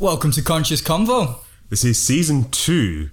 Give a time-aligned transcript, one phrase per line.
[0.00, 1.40] Welcome to Conscious Convo.
[1.68, 3.10] This is season two.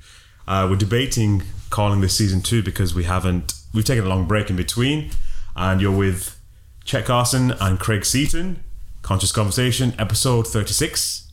[0.48, 3.56] Uh, we're debating calling this season two because we haven't.
[3.74, 5.12] We've taken a long break in between,
[5.54, 6.40] and you're with
[6.86, 8.64] Chet Karsan and Craig Seaton.
[9.02, 11.30] Conscious Conversation, episode thirty-six.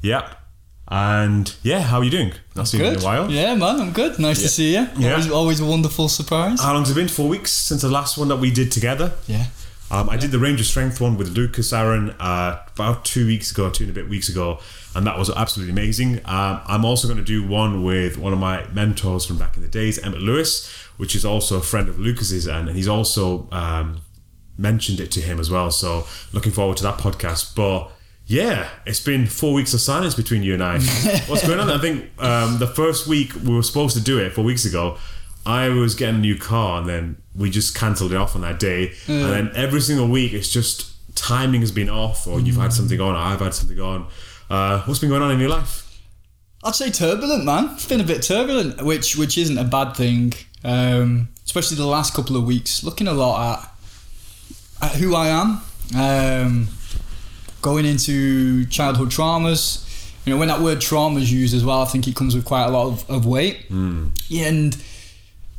[0.00, 0.36] Yep.
[0.88, 2.32] And yeah, how are you doing?
[2.56, 3.30] Not seen you in a while.
[3.30, 4.18] Yeah, man, I'm good.
[4.18, 4.88] Nice to see you.
[4.96, 5.10] Yeah.
[5.10, 6.62] Always, always a wonderful surprise.
[6.62, 7.08] How long's it been?
[7.08, 9.12] Four weeks since the last one that we did together.
[9.26, 9.44] yeah.
[9.94, 13.52] Um, I did the Range of Strength one with Lucas Aaron uh, about two weeks
[13.52, 14.58] ago, two and a bit weeks ago,
[14.92, 16.16] and that was absolutely amazing.
[16.24, 19.62] Um, I'm also going to do one with one of my mentors from back in
[19.62, 24.00] the days, Emmett Lewis, which is also a friend of Lucas's, and he's also um,
[24.58, 25.70] mentioned it to him as well.
[25.70, 27.54] So looking forward to that podcast.
[27.54, 27.92] But
[28.26, 30.80] yeah, it's been four weeks of silence between you and I.
[31.28, 31.70] What's going on?
[31.70, 34.98] I think um, the first week we were supposed to do it four weeks ago.
[35.46, 38.58] I was getting a new car, and then we just cancelled it off on that
[38.58, 38.92] day.
[39.08, 43.00] And then every single week, it's just timing has been off, or you've had something
[43.00, 44.06] on, or I've had something on.
[44.48, 45.82] Uh, what's been going on in your life?
[46.62, 47.70] I'd say turbulent, man.
[47.74, 50.32] It's been a bit turbulent, which which isn't a bad thing.
[50.64, 53.60] Um, especially the last couple of weeks, looking a lot
[54.80, 55.60] at, at who I am,
[55.94, 56.68] um,
[57.60, 59.82] going into childhood traumas.
[60.24, 62.46] You know, when that word trauma is used as well, I think it comes with
[62.46, 63.66] quite a lot of, of weight.
[64.28, 64.74] Yeah, and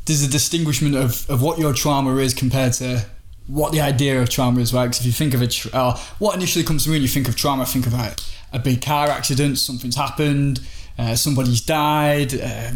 [0.05, 3.05] there's a distinguishment of, of what your trauma is compared to
[3.47, 4.85] what the idea of trauma is, right?
[4.85, 7.07] Because if you think of it, tra- uh, what initially comes to me when you
[7.07, 8.19] think of trauma, think of like
[8.53, 10.61] a big car accident, something's happened,
[10.97, 12.71] uh, somebody's died, uh,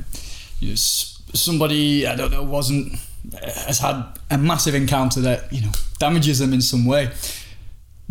[0.60, 2.94] you know, s- somebody I don't know wasn't
[3.34, 7.12] uh, has had a massive encounter that you know damages them in some way.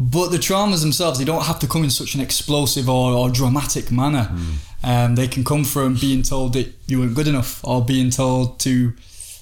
[0.00, 3.30] But the traumas themselves, they don't have to come in such an explosive or, or
[3.30, 4.30] dramatic manner.
[4.84, 8.60] Um, they can come from being told that you weren't good enough, or being told
[8.60, 8.94] to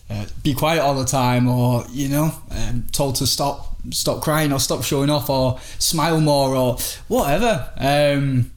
[0.09, 4.53] uh, be quiet all the time, or you know, um, told to stop stop crying
[4.53, 7.71] or stop showing off, or smile more, or whatever.
[7.77, 8.53] Um,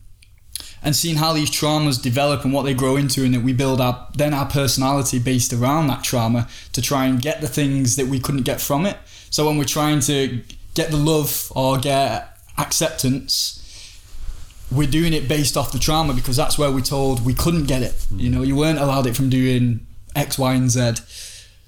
[0.81, 3.81] and seeing how these traumas develop and what they grow into, and that we build
[3.81, 8.07] our then our personality based around that trauma to try and get the things that
[8.07, 8.97] we couldn't get from it.
[9.29, 10.41] So when we're trying to
[10.73, 13.55] get the love or get acceptance,
[14.71, 17.81] we're doing it based off the trauma because that's where we're told we couldn't get
[17.81, 18.05] it.
[18.11, 19.85] You know, you weren't allowed it from doing
[20.15, 20.93] X, Y, and Z.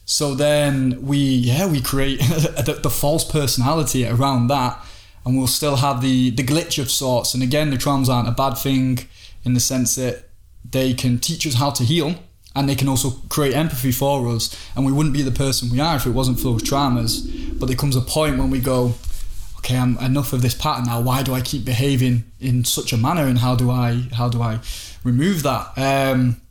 [0.06, 4.84] So then we, yeah, we create the, the false personality around that,
[5.25, 7.34] and we'll still have the the glitch of sorts.
[7.34, 9.07] And again, the traumas aren't a bad thing
[9.44, 10.29] in the sense that
[10.69, 12.16] they can teach us how to heal,
[12.56, 14.56] and they can also create empathy for us.
[14.75, 17.59] And we wouldn't be the person we are if it wasn't for those traumas.
[17.59, 18.95] But there comes a point when we go,
[19.59, 21.01] okay, I'm enough of this pattern now.
[21.01, 24.41] Why do I keep behaving in such a manner, and how do I how do
[24.41, 24.59] I
[25.03, 25.72] remove that?
[25.78, 26.41] Um,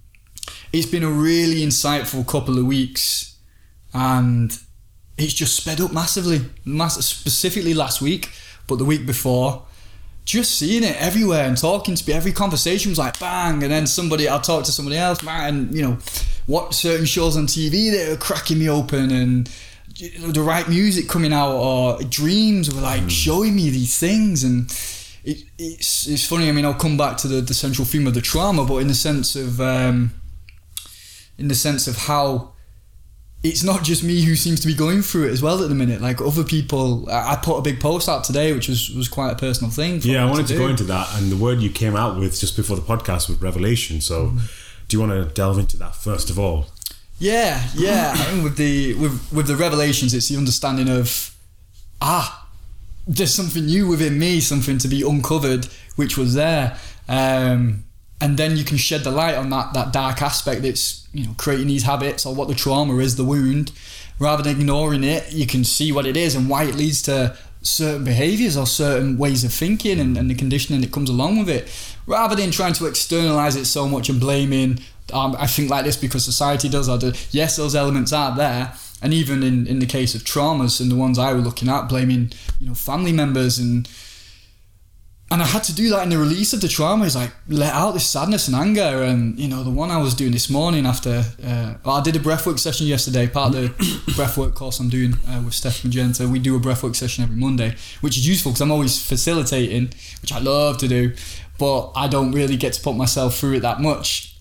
[0.72, 3.29] it's been a really insightful couple of weeks,
[3.93, 4.56] and
[5.17, 6.41] it's just sped up massively.
[6.65, 8.31] Mass- specifically last week,
[8.67, 9.65] but the week before,
[10.25, 12.12] just seeing it everywhere and talking to me.
[12.15, 15.75] Every conversation was like bang, and then somebody I'll talk to somebody else, man, and
[15.75, 15.99] you know,
[16.47, 19.51] what certain shows on TV that are cracking me open and
[20.33, 24.71] the right music coming out or dreams were like showing me these things and
[25.25, 26.49] it, it's it's funny.
[26.49, 28.89] I mean, I'll come back to the, the central theme of the trauma, but in
[28.89, 30.12] the sense of um,
[31.37, 32.50] in the sense of how
[33.43, 35.75] it's not just me who seems to be going through it as well at the
[35.75, 36.01] minute.
[36.03, 39.37] Like other people, I put a big post out today, which was was quite a
[39.37, 40.01] personal thing.
[40.01, 40.59] For Yeah, I wanted to do.
[40.59, 43.41] go into that, and the word you came out with just before the podcast was
[43.41, 44.01] revelation.
[44.01, 44.34] So,
[44.89, 46.67] do you want to delve into that first of all?
[47.19, 48.15] Yeah, yeah.
[48.17, 51.34] I mean, with the with with the revelations, it's the understanding of
[52.03, 52.47] ah,
[53.07, 56.77] there's something new within me, something to be uncovered, which was there,
[57.09, 57.84] um,
[58.21, 61.34] and then you can shed the light on that that dark aspect that's you know
[61.37, 63.72] creating these habits or what the trauma is, the wound.
[64.19, 67.37] Rather than ignoring it, you can see what it is and why it leads to
[67.62, 71.48] certain behaviors or certain ways of thinking and, and the conditioning that comes along with
[71.48, 71.71] it.
[72.06, 74.78] Rather than trying to externalize it so much and blaming
[75.12, 76.88] um, I think like this because society does.
[76.88, 77.12] I do.
[77.31, 78.72] Yes, those elements are there,
[79.03, 81.88] and even in, in the case of traumas and the ones I were looking at,
[81.88, 83.88] blaming you know family members and
[85.32, 87.04] and I had to do that in the release of the trauma.
[87.04, 90.15] Is like let out this sadness and anger, and you know the one I was
[90.15, 91.24] doing this morning after.
[91.44, 93.28] Uh, well, I did a breathwork session yesterday.
[93.28, 93.68] Part of the
[94.12, 96.27] breathwork course I'm doing uh, with Steph Magenta.
[96.27, 100.32] We do a breathwork session every Monday, which is useful because I'm always facilitating, which
[100.32, 101.15] I love to do,
[101.59, 104.36] but I don't really get to put myself through it that much.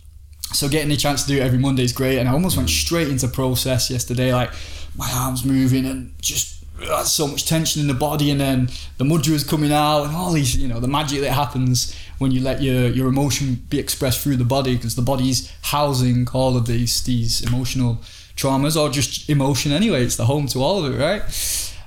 [0.54, 2.70] So getting the chance to do it every Monday is great, and I almost went
[2.70, 4.34] straight into process yesterday.
[4.34, 4.52] Like
[4.96, 6.59] my arms moving and just
[7.04, 10.32] so much tension in the body, and then the mudra is coming out, and all
[10.32, 14.22] these, you know, the magic that happens when you let your your emotion be expressed
[14.22, 18.00] through the body, because the body's housing all of these these emotional
[18.36, 20.04] traumas or just emotion anyway.
[20.04, 21.22] It's the home to all of it, right?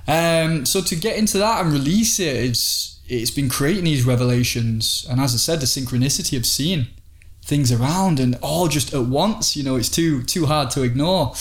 [0.07, 5.05] Um, so to get into that and release it, it's it's been creating these revelations,
[5.09, 6.87] and as I said, the synchronicity of seeing
[7.45, 9.55] things around and all just at once.
[9.55, 11.33] You know, it's too too hard to ignore,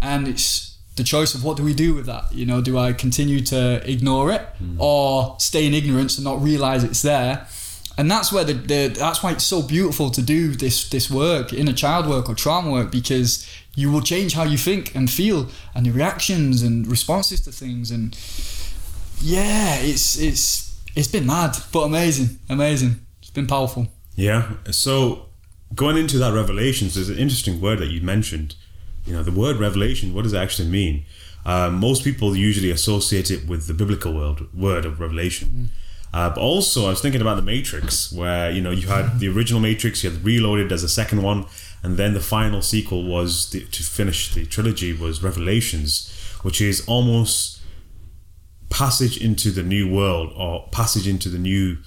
[0.00, 2.32] and it's the choice of what do we do with that.
[2.32, 4.80] You know, do I continue to ignore it hmm.
[4.80, 7.46] or stay in ignorance and not realize it's there?
[7.98, 11.52] And that's where the, the that's why it's so beautiful to do this this work
[11.52, 15.48] inner child work or trauma work because you will change how you think and feel
[15.74, 18.16] and your reactions and responses to things and
[19.20, 24.52] yeah it's it's it's been mad but amazing amazing it's been powerful Yeah.
[24.70, 25.26] So
[25.74, 28.54] going into that revelations, there's an interesting word that you mentioned.
[29.04, 30.14] You know, the word revelation.
[30.14, 31.04] What does it actually mean?
[31.44, 35.70] Um, most people usually associate it with the biblical world word of revelation.
[36.14, 39.28] Uh, but also, I was thinking about the Matrix, where you know you had the
[39.28, 41.46] original Matrix, you had Reloaded as a second one,
[41.82, 46.12] and then the final sequel was the, to finish the trilogy was Revelations,
[46.42, 47.60] which is almost
[48.68, 51.78] passage into the new world or passage into the new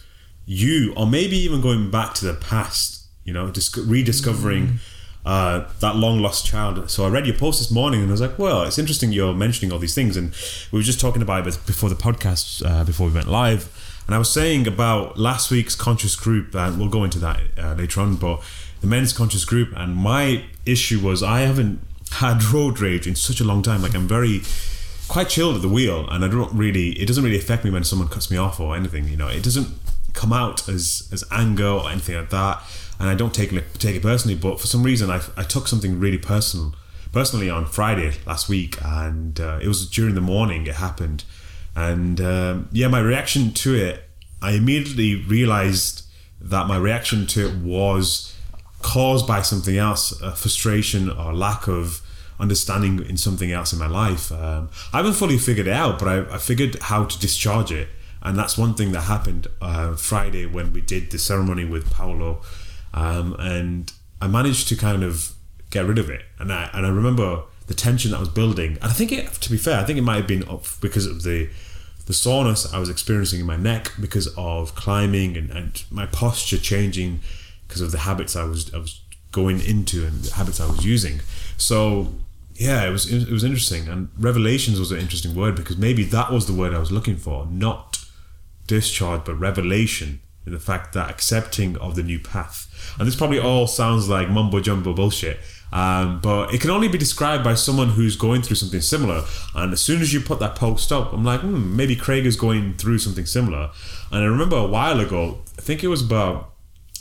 [0.45, 3.03] you, or maybe even going back to the past.
[3.23, 4.79] You know, dis- rediscovering
[5.25, 6.89] uh, that long lost child.
[6.89, 9.33] So I read your post this morning and I was like, well, it's interesting you're
[9.33, 10.15] mentioning all these things.
[10.15, 10.33] And
[10.71, 13.69] we were just talking about it before the podcast, uh, before we went live.
[14.05, 17.73] And I was saying about last week's conscious group, and we'll go into that uh,
[17.73, 18.43] later on, but
[18.81, 19.73] the men's conscious group.
[19.75, 21.79] And my issue was I haven't
[22.11, 23.81] had road rage in such a long time.
[23.81, 24.41] Like I'm very
[25.07, 26.91] quite chilled at the wheel, and I don't really.
[26.91, 29.07] It doesn't really affect me when someone cuts me off or anything.
[29.07, 29.69] You know, it doesn't
[30.13, 32.61] come out as as anger or anything like that,
[32.99, 34.35] and I don't take it take it personally.
[34.35, 36.75] But for some reason, I I took something really personal
[37.11, 41.23] personally on Friday last week, and uh, it was during the morning it happened,
[41.75, 44.03] and um, yeah, my reaction to it,
[44.41, 46.03] I immediately realized
[46.41, 48.35] that my reaction to it was
[48.81, 52.01] caused by something else, frustration or lack of
[52.39, 54.31] understanding in something else in my life.
[54.31, 57.87] Um, I haven't fully figured it out, but I, I figured how to discharge it.
[58.21, 62.41] And that's one thing that happened uh, Friday when we did the ceremony with Paolo.
[62.95, 65.33] Um, and I managed to kind of
[65.69, 66.23] get rid of it.
[66.39, 68.73] And I, and I remember the tension that was building.
[68.81, 71.05] And I think it, to be fair, I think it might have been up because
[71.05, 71.49] of the
[72.05, 76.59] the soreness I was experiencing in my neck because of climbing and, and my posture
[76.59, 77.21] changing
[77.67, 79.01] because of the habits I was I was
[79.31, 81.21] going into and the habits I was using.
[81.57, 82.13] So
[82.55, 83.87] yeah, it was it was interesting.
[83.87, 87.17] And revelations was an interesting word because maybe that was the word I was looking
[87.17, 88.05] for, not
[88.67, 90.21] discharge, but revelation.
[90.45, 94.29] In the fact that accepting of the new path, and this probably all sounds like
[94.29, 95.39] mumbo jumbo bullshit,
[95.73, 99.23] um, but it can only be described by someone who's going through something similar.
[99.55, 102.35] And as soon as you put that post up, I'm like, hmm, maybe Craig is
[102.35, 103.71] going through something similar.
[104.11, 106.51] And I remember a while ago, I think it was about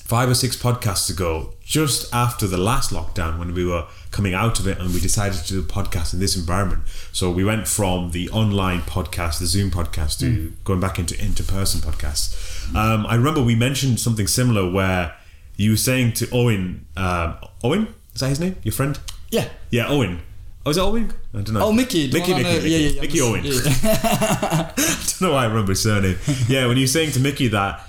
[0.04, 4.60] five or six podcasts ago, just after the last lockdown, when we were coming out
[4.60, 6.82] of it and we decided to do a podcast in this environment.
[7.10, 11.80] So we went from the online podcast, the Zoom podcast, to going back into inter-person
[11.80, 12.53] podcasts.
[12.74, 15.14] Um, I remember we mentioned something similar where
[15.56, 18.56] you were saying to Owen, um, Owen, is that his name?
[18.62, 18.98] Your friend?
[19.30, 20.20] yeah Yeah, Owen.
[20.66, 21.12] Oh, is it Owen?
[21.34, 21.66] I don't know.
[21.66, 23.42] oh mickey Mickey, Mickey, Mickey, yeah, yeah, Mickey Owen.
[23.44, 23.52] yeah.
[24.72, 26.18] I don't know why I remember his surname.
[26.48, 27.86] Yeah, when you were saying to Mickey that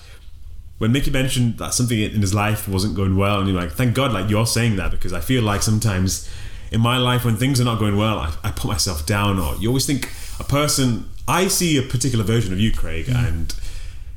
[0.77, 3.95] when Mickey mentioned that something in his life wasn't going well, and you're like, thank
[3.95, 6.30] God, like you're saying that because I feel like sometimes
[6.72, 9.56] in my life when things are not going well, I, I put myself down, or
[9.56, 11.10] you always think a person.
[11.27, 13.56] I see a particular version of you, Craig, and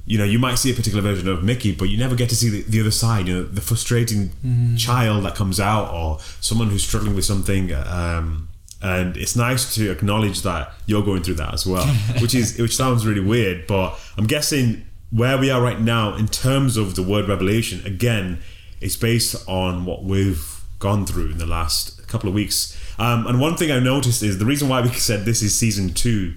[0.08, 2.36] you know you might see a particular version of Mickey, but you never get to
[2.36, 3.28] see the, the other side.
[3.28, 4.30] You know, the frustrating
[4.76, 7.72] child that comes out, or someone who's struggling with something.
[7.72, 8.48] Um,
[8.80, 11.86] and it's nice to acknowledge that you're going through that as well,
[12.20, 16.28] which is which sounds really weird, but I'm guessing where we are right now in
[16.28, 18.38] terms of the word revelation again
[18.80, 23.40] it's based on what we've gone through in the last couple of weeks um, and
[23.40, 26.34] one thing i noticed is the reason why we said this is season two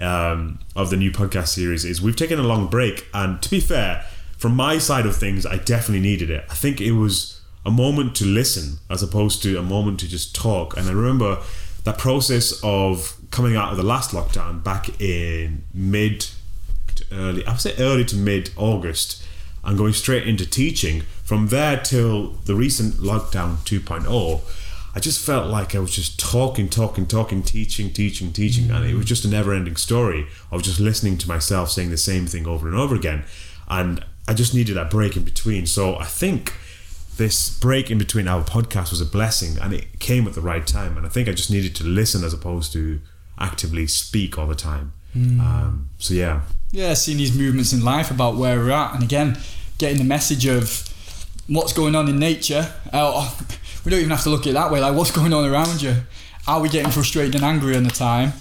[0.00, 3.60] um, of the new podcast series is we've taken a long break and to be
[3.60, 4.04] fair
[4.36, 8.14] from my side of things i definitely needed it i think it was a moment
[8.14, 11.38] to listen as opposed to a moment to just talk and i remember
[11.84, 16.28] that process of coming out of the last lockdown back in mid
[16.98, 19.24] to early, I would say early to mid August,
[19.64, 21.02] and going straight into teaching.
[21.24, 24.40] From there till the recent lockdown 2.0,
[24.98, 28.96] I just felt like I was just talking, talking, talking, teaching, teaching, teaching, and it
[28.96, 32.48] was just a never ending story of just listening to myself saying the same thing
[32.48, 33.22] over and over again.
[33.68, 35.66] And I just needed that break in between.
[35.66, 36.52] So I think
[37.16, 40.66] this break in between our podcast was a blessing and it came at the right
[40.66, 40.96] time.
[40.96, 43.00] And I think I just needed to listen as opposed to
[43.38, 44.94] actively speak all the time.
[45.14, 46.40] Um, so yeah,
[46.72, 49.38] yeah, seeing these movements in life about where we're at, and again,
[49.78, 50.92] getting the message of
[51.46, 52.72] what's going on in nature.
[52.92, 53.32] Uh,
[53.84, 54.80] we don't even have to look at it that way.
[54.80, 55.94] Like, what's going on around you?
[56.46, 58.32] Are we getting frustrated and angry on the time?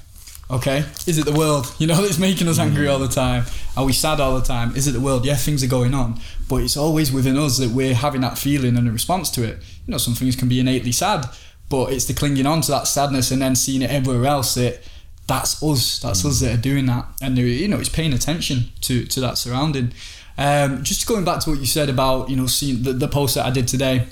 [0.50, 1.74] Okay, is it the world?
[1.78, 3.46] You know, it's making us angry all the time.
[3.76, 4.76] Are we sad all the time?
[4.76, 5.26] Is it the world?
[5.26, 8.78] Yeah, things are going on, but it's always within us that we're having that feeling
[8.78, 9.58] and a response to it.
[9.86, 11.26] You know, some things can be innately sad,
[11.70, 14.82] but it's the clinging on to that sadness and then seeing it everywhere else that
[15.28, 16.00] that's us.
[16.00, 19.38] That's us that are doing that, and you know, it's paying attention to to that
[19.38, 19.92] surrounding.
[20.38, 23.36] Um, just going back to what you said about you know seeing the, the post
[23.36, 24.08] that I did today.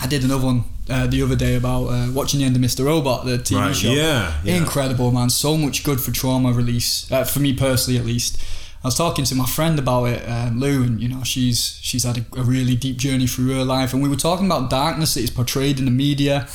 [0.00, 2.84] I did another one uh, the other day about uh, watching the end of Mr.
[2.84, 3.90] Robot, the TV Right, show.
[3.92, 4.56] yeah, yeah.
[4.56, 5.30] Incredible, man.
[5.30, 8.38] So much good for trauma release, uh, for me personally at least.
[8.84, 12.02] I was talking to my friend about it, um, Lou, and you know she's she's
[12.02, 15.14] had a, a really deep journey through her life, and we were talking about darkness
[15.14, 16.48] that is portrayed in the media,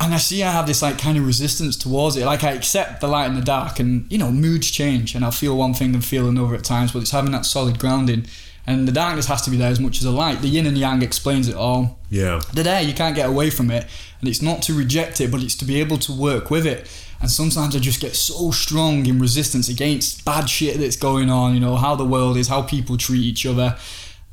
[0.00, 2.24] and I see I have this like kind of resistance towards it.
[2.26, 5.30] Like I accept the light and the dark, and you know moods change, and I'll
[5.30, 8.26] feel one thing and feel another at times, but it's having that solid grounding,
[8.66, 10.42] and the darkness has to be there as much as the light.
[10.42, 12.40] The yin and yang explains it all Yeah.
[12.52, 13.86] they're there you can't get away from it
[14.20, 16.86] and it's not to reject it but it's to be able to work with it
[17.20, 21.54] and sometimes i just get so strong in resistance against bad shit that's going on
[21.54, 23.76] you know how the world is how people treat each other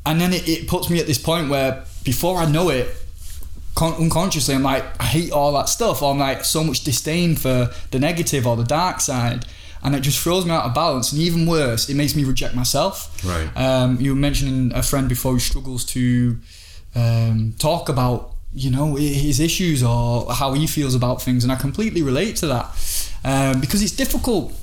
[0.05, 2.87] and then it, it puts me at this point where before i know it
[3.75, 7.35] con- unconsciously i'm like i hate all that stuff or i'm like so much disdain
[7.35, 9.45] for the negative or the dark side
[9.83, 11.11] and it just throws me out of balance.
[11.11, 13.23] And even worse it makes me reject myself.
[13.25, 13.49] Right.
[13.55, 16.39] um, you were mentioning a friend before who struggles to
[16.95, 21.43] um, talk about you know his issues or how he feels about things.
[21.43, 22.65] And i completely relate to that.
[23.23, 24.53] Um, because it's difficult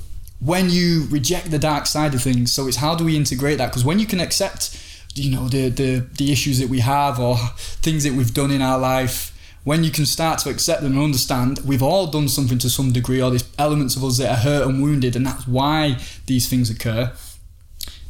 [0.40, 2.52] when you reject the dark side of things.
[2.52, 3.66] So it's how do we integrate that?
[3.66, 4.80] Because when you can accept
[5.14, 7.36] you know the, the the issues that we have or
[7.82, 9.30] things that we've done in our life
[9.64, 12.92] when you can start to accept them and understand we've all done something to some
[12.92, 16.48] degree or there's elements of us that are hurt and wounded and that's why these
[16.48, 17.12] things occur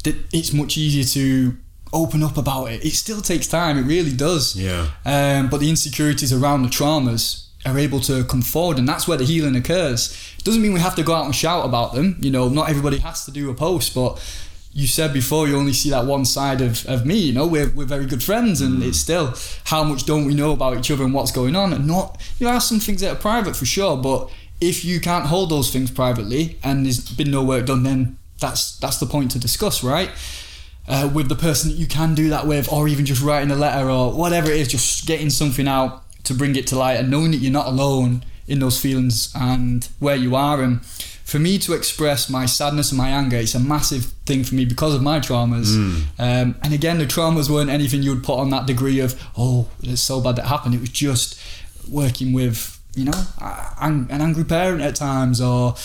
[0.03, 1.57] that it's much easier to
[1.91, 2.85] open up about it.
[2.85, 4.55] It still takes time, it really does.
[4.55, 4.87] Yeah.
[5.05, 9.17] Um, but the insecurities around the traumas are able to come forward, and that's where
[9.17, 10.15] the healing occurs.
[10.37, 12.17] It doesn't mean we have to go out and shout about them.
[12.19, 14.21] You know, not everybody has to do a post, but
[14.75, 17.15] you said before you only see that one side of, of me.
[17.15, 20.51] You know, we're, we're very good friends, and it's still how much don't we know
[20.51, 23.01] about each other and what's going on, and not you know, there are some things
[23.01, 24.29] that are private for sure, but
[24.61, 28.77] if you can't hold those things privately and there's been no work done, then that's
[28.77, 30.11] that's the point to discuss, right?
[30.87, 33.55] uh, with the person that you can do that with, or even just writing a
[33.55, 37.09] letter or whatever it is, just getting something out to bring it to light and
[37.09, 40.61] knowing that you're not alone in those feelings and where you are.
[40.61, 40.81] And
[41.25, 44.63] for me to express my sadness and my anger, it's a massive thing for me
[44.63, 45.75] because of my traumas.
[46.19, 49.67] Um, and again, the traumas weren't anything you would put on that degree of, oh,
[49.81, 50.75] it's so bad that happened.
[50.75, 51.39] It was just
[51.89, 53.23] working with, you know,
[53.81, 55.75] an an angry parent at times or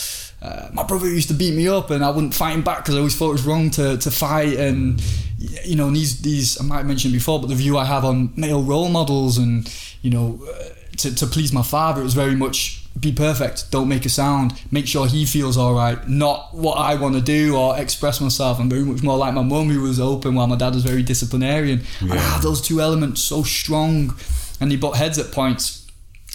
[0.43, 2.95] uh, my brother used to beat me up and I wouldn't fight him back because
[2.95, 5.01] I always thought it was wrong to, to fight and
[5.37, 8.31] you know these these I might have mentioned before but the view I have on
[8.35, 9.71] male role models and
[10.01, 13.87] you know uh, to, to please my father it was very much be perfect don't
[13.87, 17.55] make a sound make sure he feels all right not what I want to do
[17.55, 20.57] or express myself I'm very much more like my mum who was open while my
[20.57, 22.21] dad was very disciplinarian and I Yeah.
[22.21, 24.15] have those two elements so strong
[24.59, 25.81] and they butt heads at points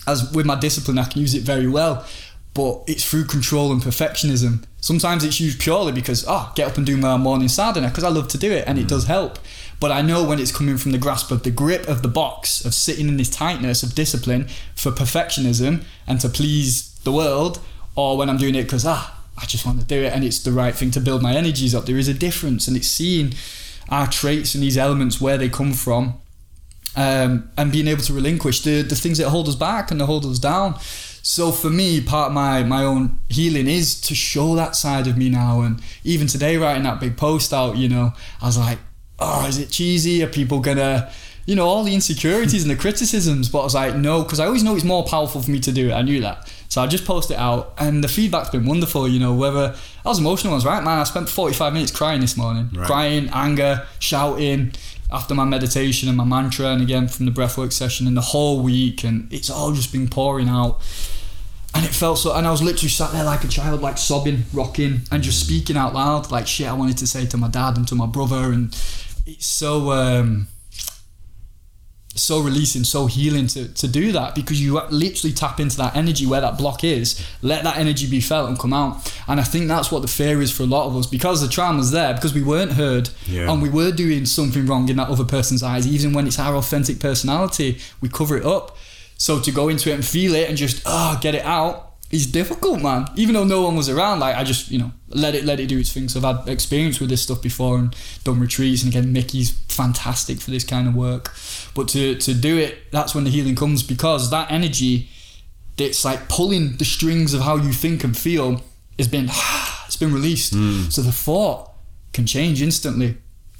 [0.06, 2.06] as with my discipline, I can use it very well,
[2.54, 4.64] but it's through control and perfectionism.
[4.80, 8.08] Sometimes it's used purely because, oh, get up and do my morning sadhana because I
[8.08, 8.88] love to do it and it mm.
[8.88, 9.38] does help.
[9.78, 12.64] But I know when it's coming from the grasp of the grip of the box,
[12.64, 17.60] of sitting in this tightness of discipline for perfectionism and to please the world,
[17.94, 20.42] or when I'm doing it because, ah, I just want to do it and it's
[20.42, 21.84] the right thing to build my energies up.
[21.84, 23.34] There is a difference and it's seeing
[23.88, 26.20] our traits and these elements where they come from
[26.96, 30.06] um, and being able to relinquish the, the things that hold us back and that
[30.06, 30.78] hold us down.
[31.22, 35.18] So for me, part of my, my own healing is to show that side of
[35.18, 35.60] me now.
[35.60, 38.78] And even today, writing that big post out, you know, I was like,
[39.18, 40.22] oh, is it cheesy?
[40.22, 41.10] Are people gonna,
[41.46, 43.48] you know, all the insecurities and the criticisms?
[43.48, 45.72] But I was like, no, because I always know it's more powerful for me to
[45.72, 45.92] do it.
[45.92, 46.52] I knew that.
[46.68, 49.08] So I just post it out, and the feedback's been wonderful.
[49.08, 50.98] You know, whether I was emotional, I was right, man.
[50.98, 52.86] I spent 45 minutes crying this morning, Right.
[52.86, 54.72] crying, anger, shouting
[55.12, 58.60] after my meditation and my mantra, and again from the breathwork session, and the whole
[58.60, 60.80] week, and it's all just been pouring out.
[61.74, 64.44] And it felt so, and I was literally sat there like a child, like sobbing,
[64.52, 67.76] rocking, and just speaking out loud, like shit I wanted to say to my dad
[67.76, 68.74] and to my brother, and
[69.26, 69.90] it's so.
[69.92, 70.48] um
[72.18, 76.24] so releasing, so healing to, to do that because you literally tap into that energy
[76.24, 79.14] where that block is, let that energy be felt and come out.
[79.28, 81.46] And I think that's what the fear is for a lot of us because the
[81.48, 83.52] trauma's there, because we weren't heard Yeah.
[83.52, 86.56] and we were doing something wrong in that other person's eyes, even when it's our
[86.56, 88.78] authentic personality, we cover it up.
[89.18, 92.26] So to go into it and feel it and just ah get it out is
[92.26, 93.06] difficult, man.
[93.16, 95.66] Even though no one was around, like I just you know let it let it
[95.66, 96.08] do its thing.
[96.08, 97.94] So I've had experience with this stuff before and
[98.24, 101.34] done retreats, and again Mickey's fantastic for this kind of work.
[101.74, 105.08] But to to do it, that's when the healing comes because that energy,
[105.78, 108.62] it's like pulling the strings of how you think and feel
[108.98, 109.28] has been
[109.86, 110.52] it's been released.
[110.90, 111.70] So the thought
[112.12, 113.16] can change instantly.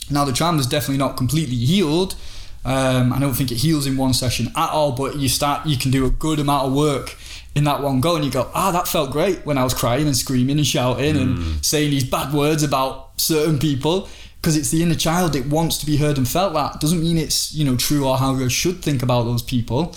[0.08, 2.14] Now the trauma is definitely not completely healed.
[2.64, 5.76] Um, I don't think it heals in one session at all, but you start you
[5.76, 7.16] can do a good amount of work
[7.56, 10.06] in that one go and you go, ah, that felt great when I was crying
[10.06, 14.08] and screaming and shouting and saying these bad words about certain people.
[14.36, 16.80] Because it's the inner child, it wants to be heard and felt that.
[16.80, 19.96] Doesn't mean it's, you know, true or how you should think about those people.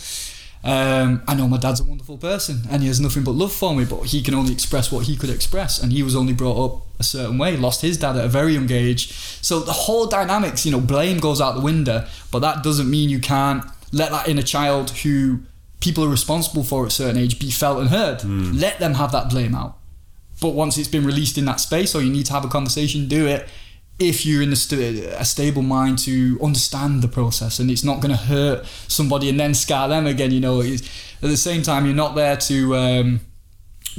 [0.63, 3.75] Um, I know my dad's a wonderful person and he has nothing but love for
[3.75, 5.83] me, but he can only express what he could express.
[5.83, 8.53] And he was only brought up a certain way, lost his dad at a very
[8.53, 9.11] young age.
[9.41, 13.09] So the whole dynamics, you know, blame goes out the window, but that doesn't mean
[13.09, 15.41] you can't let that inner child who
[15.79, 18.23] people are responsible for at a certain age be felt and heard.
[18.55, 19.77] Let them have that blame out.
[20.41, 23.07] But once it's been released in that space, or you need to have a conversation,
[23.07, 23.47] do it.
[23.99, 27.99] If you're in a, st- a stable mind to understand the process, and it's not
[27.99, 30.61] going to hurt somebody and then scar them again, you know.
[30.61, 30.81] At
[31.19, 33.19] the same time, you're not there to um,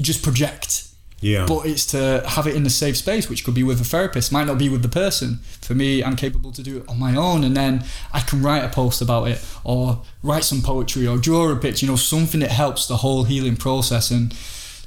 [0.00, 0.88] just project,
[1.20, 1.44] Yeah.
[1.46, 4.32] but it's to have it in a safe space, which could be with a therapist,
[4.32, 5.40] might not be with the person.
[5.60, 8.64] For me, I'm capable to do it on my own, and then I can write
[8.64, 11.84] a post about it, or write some poetry, or draw a picture.
[11.84, 14.32] You know, something that helps the whole healing process, and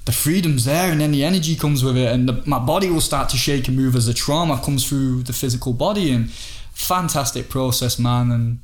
[0.06, 3.02] the freedom's there, and then the energy comes with it, and the, my body will
[3.02, 7.50] start to shake and move as the trauma comes through the physical body, and fantastic
[7.50, 8.60] process, man, and.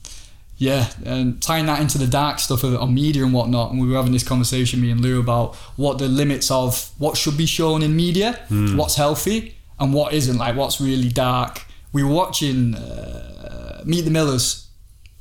[0.60, 3.88] Yeah, and tying that into the dark stuff of on media and whatnot, and we
[3.88, 7.46] were having this conversation, me and Lou, about what the limits of what should be
[7.46, 8.76] shown in media, hmm.
[8.76, 11.66] what's healthy, and what isn't, like what's really dark.
[11.94, 14.68] We were watching uh, Meet the Millers.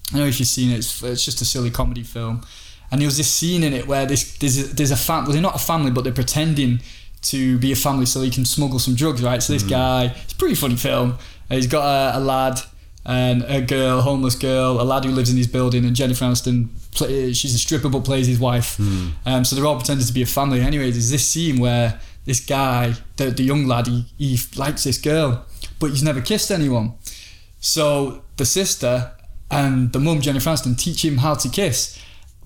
[0.08, 0.78] I don't know if you've seen it.
[0.78, 2.44] It's, it's just a silly comedy film,
[2.90, 5.34] and there was this scene in it where this there's a, there's a fam- well,
[5.34, 6.80] they're not a family, but they're pretending
[7.20, 9.40] to be a family so he can smuggle some drugs, right?
[9.40, 9.68] So this hmm.
[9.68, 11.16] guy, it's a pretty funny film.
[11.48, 12.60] He's got a, a lad
[13.06, 16.68] and a girl, homeless girl, a lad who lives in his building, and Jennifer Aniston,
[16.92, 18.78] play, she's a stripper but plays his wife.
[19.24, 20.60] Um, so they're all pretending to be a family.
[20.60, 24.98] Anyway, there's this scene where this guy, the, the young lad, he, he likes this
[24.98, 25.46] girl,
[25.80, 26.94] but he's never kissed anyone.
[27.60, 29.12] So the sister
[29.50, 31.98] and the mum, Jennifer Aniston, teach him how to kiss.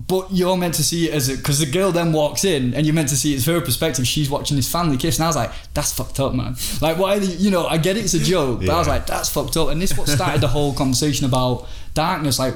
[0.05, 2.85] But you're meant to see it as a because the girl then walks in and
[2.85, 4.05] you're meant to see it's her perspective.
[4.05, 7.15] She's watching this family kiss, and I was like, "That's fucked up, man." Like, why?
[7.15, 9.55] you you know, I get it, it's a joke, but I was like, "That's fucked
[9.55, 12.55] up." And this what started the whole conversation about darkness, like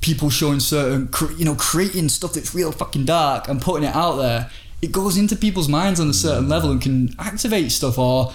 [0.00, 4.16] people showing certain, you know, creating stuff that's real fucking dark and putting it out
[4.16, 4.50] there.
[4.80, 8.32] It goes into people's minds on a certain level and can activate stuff or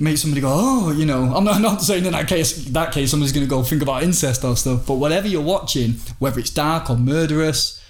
[0.00, 2.92] make somebody go, oh, you know, I'm not, I'm not saying in that case, that
[2.92, 6.40] case, somebody's going to go think about incest or stuff, but whatever you're watching, whether
[6.40, 7.82] it's dark or murderous,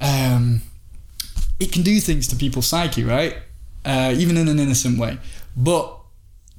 [0.00, 0.62] um,
[1.60, 3.36] it can do things to people's psyche, right?
[3.84, 5.18] Uh, even in an innocent way.
[5.56, 5.96] But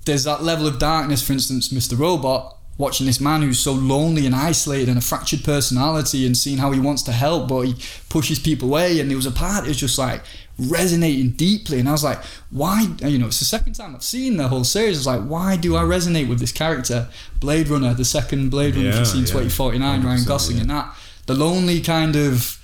[0.06, 2.00] there's that level of darkness, for instance, Mr.
[2.00, 6.60] Robot, watching this man who's so lonely and isolated and a fractured personality and seeing
[6.60, 7.76] how he wants to help, but he
[8.08, 9.00] pushes people away.
[9.00, 10.22] And there was a part that just like
[10.60, 11.80] resonating deeply.
[11.80, 12.88] And I was like, why?
[13.00, 14.98] You know, it's the second time I've seen the whole series.
[14.98, 17.08] I was like, why do I resonate with this character?
[17.40, 19.28] Blade Runner, the second Blade Runner, Yeah, you've seen yeah.
[19.28, 20.62] 2049, Ryan Gosling, yeah.
[20.62, 20.96] and that.
[21.28, 22.60] The lonely kind of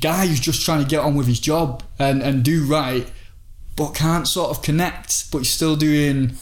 [0.00, 3.10] guy who's just trying to get on with his job and, and do right,
[3.76, 6.32] but can't sort of connect, but he's still doing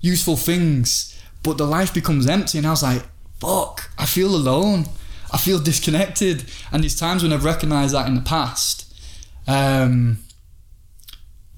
[0.00, 1.08] useful things.
[1.42, 3.02] But the life becomes empty, and I was like,
[3.40, 4.86] fuck, I feel alone.
[5.32, 6.44] I feel disconnected.
[6.70, 8.81] And there's times when I've recognized that in the past.
[9.46, 10.18] Um,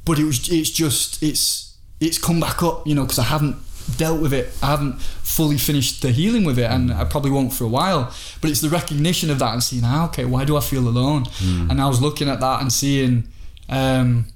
[0.05, 3.57] but it was it's just it's it's come back up, you know, because I haven't
[3.97, 4.53] dealt with it.
[4.63, 8.13] I haven't fully finished the healing with it, and I probably won't for a while.
[8.41, 11.25] But it's the recognition of that and seeing, ah, okay, why do I feel alone?
[11.71, 13.29] And I was looking at that and seeing
[13.69, 14.27] um,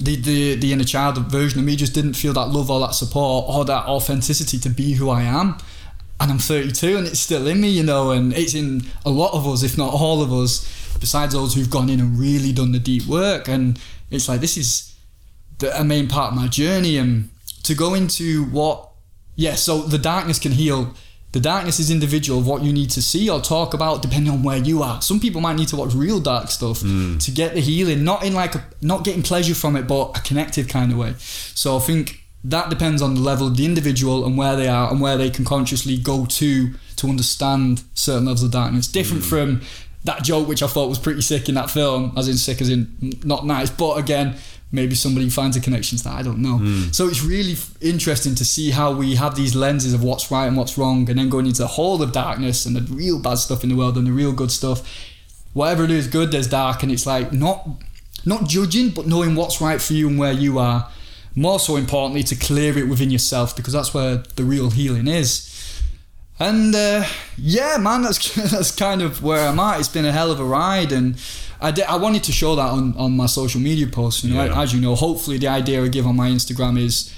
[0.00, 2.94] the, the the inner child version of me just didn't feel that love or that
[2.94, 5.56] support or that authenticity to be who I am.
[6.20, 9.34] And I'm 32 and it's still in me, you know, and it's in a lot
[9.34, 10.64] of us, if not all of us,
[11.02, 13.48] besides those who've gone in and really done the deep work.
[13.48, 14.94] And it's like, this is
[15.58, 16.96] the, a main part of my journey.
[16.96, 17.28] And
[17.64, 18.88] to go into what,
[19.34, 20.94] yeah, so the darkness can heal.
[21.32, 24.44] The darkness is individual of what you need to see or talk about depending on
[24.44, 25.02] where you are.
[25.02, 27.18] Some people might need to watch real dark stuff hmm.
[27.18, 30.20] to get the healing, not in like a, not getting pleasure from it, but a
[30.20, 31.14] connected kind of way.
[31.18, 34.88] So I think that depends on the level of the individual and where they are
[34.90, 38.86] and where they can consciously go to to understand certain levels of darkness.
[38.86, 39.28] Different hmm.
[39.28, 39.62] from
[40.04, 42.68] that joke, which I thought was pretty sick in that film, as in sick as
[42.68, 44.36] in not nice, but again,
[44.72, 46.14] maybe somebody finds a connection to that.
[46.14, 46.58] I don't know.
[46.58, 46.90] Hmm.
[46.90, 50.46] So it's really f- interesting to see how we have these lenses of what's right
[50.46, 53.36] and what's wrong, and then going into the whole of darkness and the real bad
[53.36, 54.82] stuff in the world and the real good stuff.
[55.52, 57.68] Whatever it is good, there's dark, and it's like not
[58.24, 60.88] not judging, but knowing what's right for you and where you are.
[61.34, 65.48] More so importantly, to clear it within yourself because that's where the real healing is.
[66.48, 67.04] And uh,
[67.38, 69.78] yeah, man, that's that's kind of where I'm at.
[69.80, 71.16] It's been a hell of a ride, and
[71.60, 74.24] I, did, I wanted to show that on, on my social media posts.
[74.24, 74.60] You know, Yeah.
[74.62, 77.14] as you know, hopefully the idea I give on my Instagram is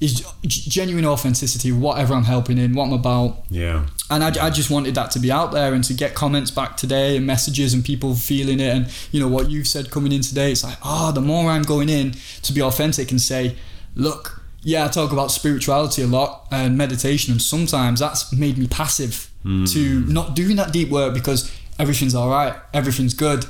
[0.00, 3.86] is genuine authenticity, whatever I'm helping in, what I'm about, Yeah.
[4.10, 6.76] and I, I just wanted that to be out there and to get comments back
[6.76, 10.20] today and messages and people feeling it and you know what you've said coming in
[10.20, 13.54] today it's like oh the more i'm going in to be authentic and say
[13.94, 18.66] look yeah i talk about spirituality a lot and meditation and sometimes that's made me
[18.66, 19.30] passive
[19.66, 23.44] to not doing that deep work because everything's all right everything's good.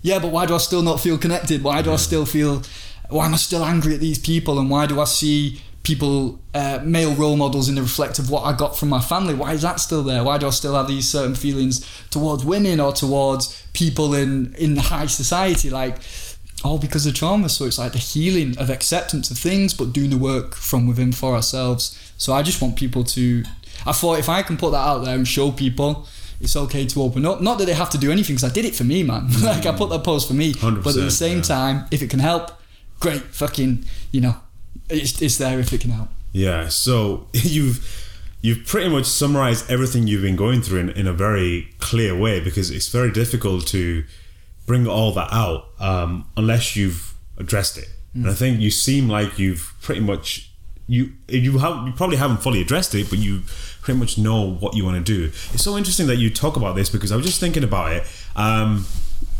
[0.00, 1.62] Yeah but why do i still not feel connected?
[1.62, 2.62] Why do i still feel
[3.10, 4.58] why am i still angry at these people?
[4.58, 8.44] And why do i see people uh, male role models in the reflect of what
[8.44, 9.34] i got from my family?
[9.34, 10.24] Why is that still there?
[10.24, 14.76] Why do i still have these certain feelings towards women or towards people in in
[14.76, 15.68] high society?
[15.68, 15.96] Like
[16.66, 17.48] all because of trauma.
[17.48, 21.12] So it's like the healing of acceptance of things but doing the work from within
[21.12, 22.12] for ourselves.
[22.18, 23.44] So i just want people to
[23.86, 26.06] i thought if i can put that out there and show people
[26.38, 27.40] it's okay to open up.
[27.40, 29.28] Not that they have to do anything because i did it for me man.
[29.42, 30.54] Like i put that post for me.
[30.60, 31.42] But at the same yeah.
[31.42, 32.50] time if it can help
[33.00, 34.36] great fucking you know
[34.88, 36.08] it's, it's there if it can help.
[36.32, 37.78] Yeah, so you've
[38.42, 42.40] you've pretty much summarized everything you've been going through in, in a very clear way
[42.40, 44.04] because it's very difficult to
[44.66, 47.88] bring all that out um, unless you've addressed it.
[48.14, 50.50] And I think you seem like you've pretty much
[50.88, 53.42] you you have you probably haven't fully addressed it, but you
[53.82, 55.26] pretty much know what you want to do.
[55.26, 58.04] It's so interesting that you talk about this because I was just thinking about it.
[58.34, 58.86] Um,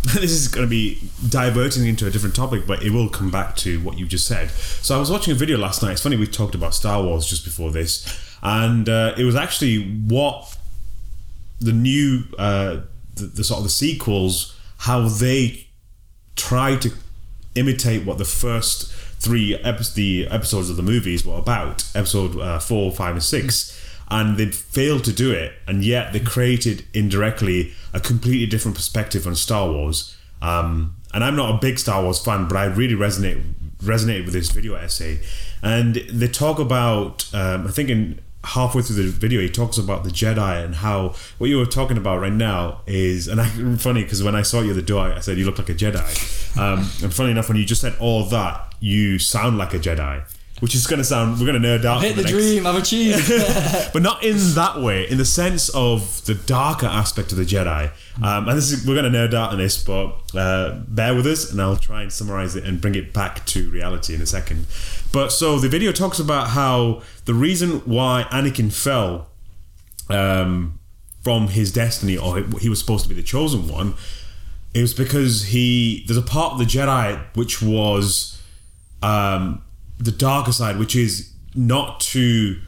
[0.15, 3.57] this is going to be diverting into a different topic, but it will come back
[3.57, 4.51] to what you just said.
[4.51, 5.93] So I was watching a video last night.
[5.93, 8.07] It's funny we talked about Star Wars just before this,
[8.43, 10.57] and uh, it was actually what
[11.61, 12.81] the new uh,
[13.15, 15.67] the, the sort of the sequels how they
[16.37, 16.91] try to
[17.55, 19.57] imitate what the first three
[19.95, 23.73] the episodes of the movies were about episode uh, four five and six.
[24.09, 29.27] And they failed to do it and yet they created indirectly a completely different perspective
[29.27, 30.17] on star wars.
[30.41, 33.43] Um, and i'm not a big star wars fan but i really resonate
[33.79, 35.19] resonated with this video essay.
[35.63, 40.05] And they talk about um, i think in halfway through the video he talks about
[40.05, 44.05] the jedi and how what you were talking about right now is and I, funny
[44.05, 46.57] because when i saw you at the door i said you look like a jedi.
[46.57, 50.23] Um, and funny enough when you just said all that you sound like a jedi
[50.61, 52.77] which is going to sound we're going to nerd out hit the next- dream i've
[52.77, 53.29] achieved
[53.93, 55.09] but not in that way.
[55.09, 57.91] In the sense of the darker aspect of the Jedi.
[58.23, 61.27] Um, and this is we're going to nerd out on this, but uh, bear with
[61.27, 64.27] us, and I'll try and summarize it and bring it back to reality in a
[64.27, 64.67] second.
[65.13, 69.29] But so the video talks about how the reason why Anakin fell
[70.09, 70.79] um,
[71.23, 73.95] from his destiny, or he was supposed to be the chosen one,
[74.75, 78.43] it was because he there's a part of the Jedi which was
[79.03, 79.63] um,
[79.99, 82.59] the darker side, which is not to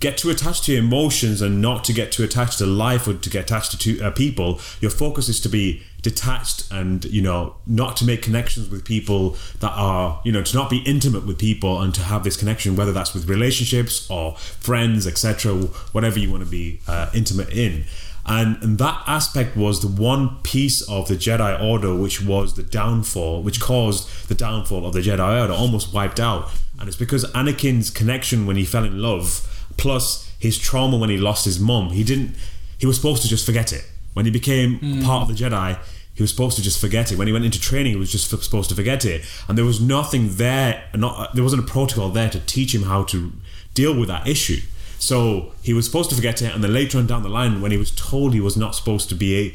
[0.00, 3.14] get too attached to your emotions and not to get too attached to life or
[3.14, 4.60] to get attached to two, uh, people.
[4.80, 9.36] Your focus is to be detached and you know not to make connections with people
[9.60, 12.74] that are you know to not be intimate with people and to have this connection
[12.74, 15.52] whether that's with relationships or friends etc
[15.92, 17.84] whatever you want to be uh, intimate in
[18.24, 22.62] and, and that aspect was the one piece of the Jedi Order which was the
[22.62, 26.48] downfall, which caused the downfall of the Jedi Order, almost wiped out.
[26.78, 31.16] And it's because Anakin's connection when he fell in love, plus his trauma when he
[31.16, 32.34] lost his mum, he didn't.
[32.78, 33.84] He was supposed to just forget it.
[34.14, 35.78] When he became a part of the Jedi,
[36.14, 37.18] he was supposed to just forget it.
[37.18, 39.24] When he went into training, he was just f- supposed to forget it.
[39.48, 40.84] And there was nothing there.
[40.94, 43.32] Not there wasn't a protocol there to teach him how to
[43.74, 44.60] deal with that issue.
[45.02, 47.72] So he was supposed to forget it, and then later on down the line, when
[47.72, 49.54] he was told he was not supposed to be a,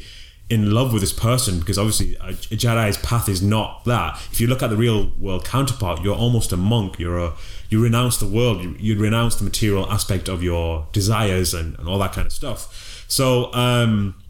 [0.54, 4.20] in love with this person, because obviously a, a Jedi's path is not that.
[4.30, 6.98] If you look at the real world counterpart, you're almost a monk.
[6.98, 7.32] You're a
[7.70, 8.62] you renounce the world.
[8.62, 12.32] You, you renounce the material aspect of your desires and, and all that kind of
[12.32, 12.60] stuff.
[13.08, 14.22] So um,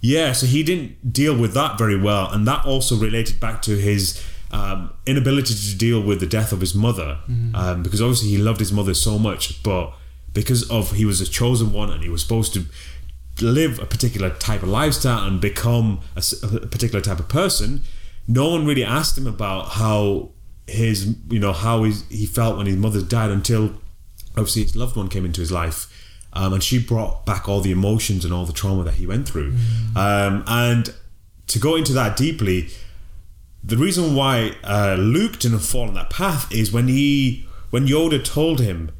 [0.00, 3.76] yeah, so he didn't deal with that very well, and that also related back to
[3.78, 7.18] his um, inability to deal with the death of his mother,
[7.54, 9.92] um, because obviously he loved his mother so much, but
[10.34, 12.66] because of he was a chosen one and he was supposed to
[13.40, 16.20] live a particular type of lifestyle and become a
[16.66, 17.80] particular type of person,
[18.28, 20.30] no one really asked him about how
[20.66, 23.74] his you know how his, he felt when his mother died until
[24.30, 25.90] obviously his loved one came into his life.
[26.32, 29.28] Um, and she brought back all the emotions and all the trauma that he went
[29.28, 29.54] through.
[29.94, 30.92] Um, and
[31.46, 32.70] to go into that deeply,
[33.62, 38.24] the reason why uh, Luke didn't fall on that path is when he when Yoda
[38.24, 38.90] told him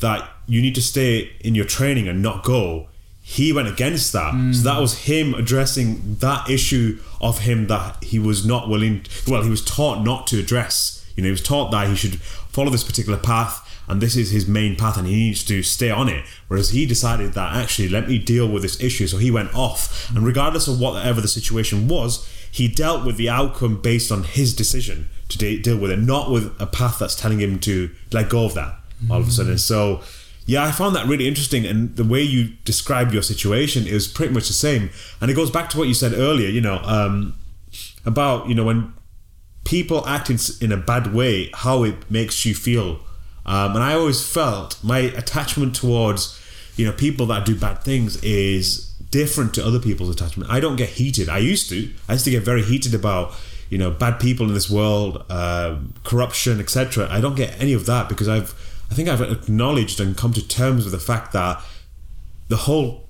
[0.00, 2.88] that you need to stay in your training and not go.
[3.22, 4.32] He went against that.
[4.54, 9.06] So that was him addressing that issue of him that he was not willing.
[9.26, 11.04] Well, he was taught not to address.
[11.16, 14.30] You know, he was taught that he should follow this particular path, and this is
[14.30, 16.24] his main path, and he needs to stay on it.
[16.48, 19.06] Whereas he decided that actually, let me deal with this issue.
[19.06, 23.28] So he went off, and regardless of whatever the situation was, he dealt with the
[23.30, 27.14] outcome based on his decision to de- deal with it, not with a path that's
[27.14, 28.76] telling him to let go of that
[29.10, 29.58] all of a sudden.
[29.58, 30.02] So,
[30.46, 34.32] yeah, I found that really interesting, and the way you described your situation is pretty
[34.32, 34.90] much the same.
[35.20, 37.34] And it goes back to what you said earlier, you know, um,
[38.04, 38.92] about you know when
[39.64, 43.00] people act in, in a bad way, how it makes you feel.
[43.46, 46.40] Um, and I always felt my attachment towards
[46.76, 50.50] you know people that do bad things is different to other people's attachment.
[50.50, 51.30] I don't get heated.
[51.30, 51.90] I used to.
[52.06, 53.32] I used to get very heated about
[53.70, 57.08] you know bad people in this world, uh, corruption, etc.
[57.10, 58.54] I don't get any of that because I've
[58.94, 61.60] I think I've acknowledged and come to terms with the fact that
[62.46, 63.08] the whole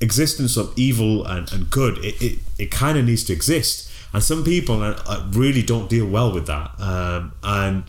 [0.00, 3.88] existence of evil and, and good it, it, it kind of needs to exist.
[4.12, 6.72] And some people uh, really don't deal well with that.
[6.80, 7.84] Um, and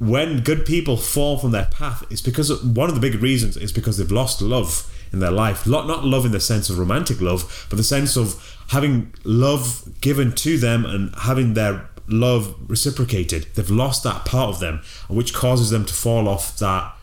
[0.00, 3.70] when good people fall from their path it's because one of the big reasons is
[3.70, 5.64] because they've lost love in their life.
[5.64, 10.00] Not not love in the sense of romantic love but the sense of having love
[10.00, 13.46] given to them and having their love reciprocated.
[13.54, 16.94] They've lost that part of them which causes them to fall off that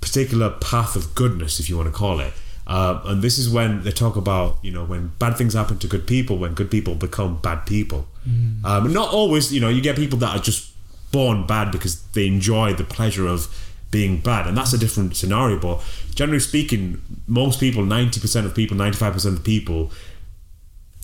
[0.00, 2.32] particular path of goodness if you want to call it.
[2.66, 5.86] Uh, and this is when they talk about you know when bad things happen to
[5.86, 8.08] good people when good people become bad people.
[8.26, 8.64] Mm.
[8.64, 10.72] um, not always you know you get people that are just
[11.12, 13.46] born bad because they enjoy the pleasure of
[13.92, 15.80] being bad and that's a different scenario but
[16.14, 19.92] generally speaking most people 90% of people 95% of the people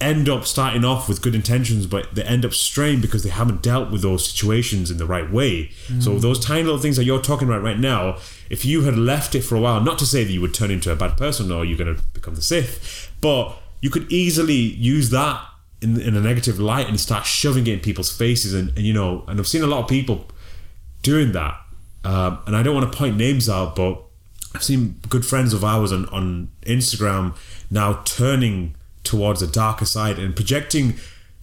[0.02, 3.62] end up starting off with good intentions but they end up straying because they haven't
[3.62, 5.70] dealt with those situations in the right way.
[5.86, 6.02] Mm.
[6.02, 8.18] so those tiny little things that you're talking about right now
[8.50, 10.70] if you had left it for a while not to say that you would turn
[10.70, 14.54] into a bad person or you're going to become the sith but you could easily
[14.54, 15.44] use that
[15.82, 18.54] in, in a negative light and start shoving it in people's faces.
[18.54, 20.26] And, and you know and i've seen a lot of people
[21.02, 21.58] doing that.
[22.04, 24.02] Um, and i don't want to point names out but
[24.54, 27.36] i've seen good friends of ours on, on instagram
[27.70, 30.94] now turning towards the darker side and projecting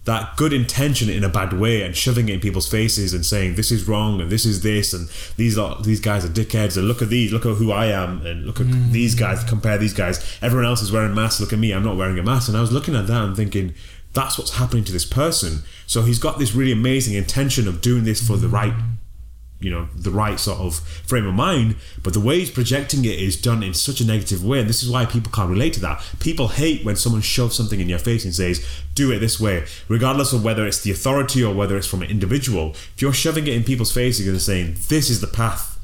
[0.06, 3.56] that good intention in a bad way and shoving it in people's faces and saying
[3.56, 6.88] this is wrong and this is this and these are these guys are dickheads and
[6.88, 8.92] look at these look at who I am and look at mm.
[8.92, 11.98] these guys compare these guys everyone else is wearing masks look at me I'm not
[11.98, 13.76] wearing a mask and I was looking at that and thinking
[14.14, 15.64] that's what's happening to this person.
[15.86, 18.74] So he's got this really amazing intention of doing this for the right,
[19.60, 21.76] you know, the right sort of frame of mind.
[22.02, 24.60] But the way he's projecting it is done in such a negative way.
[24.60, 26.02] And this is why people can't relate to that.
[26.20, 29.66] People hate when someone shoves something in your face and says, do it this way,
[29.88, 32.72] regardless of whether it's the authority or whether it's from an individual.
[32.96, 35.78] If you're shoving it in people's faces and saying, this is the path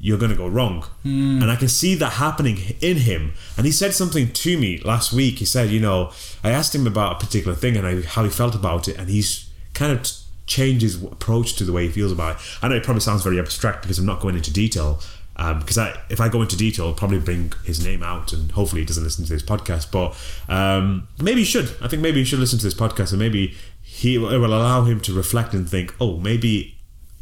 [0.00, 0.82] you're going to go wrong.
[1.02, 1.40] Mm.
[1.40, 3.32] And I can see that happening in him.
[3.56, 5.38] And he said something to me last week.
[5.38, 8.28] He said, you know, I asked him about a particular thing and I, how he
[8.28, 11.92] felt about it, and he's kind of t- changed his approach to the way he
[11.92, 12.42] feels about it.
[12.62, 15.00] I know it probably sounds very abstract because I'm not going into detail.
[15.36, 18.52] Um, because I, if I go into detail, I'll probably bring his name out, and
[18.52, 19.90] hopefully he doesn't listen to this podcast.
[19.90, 20.16] But
[20.48, 21.74] um, maybe he should.
[21.82, 24.84] I think maybe he should listen to this podcast, and maybe he it will allow
[24.84, 26.74] him to reflect and think, oh, maybe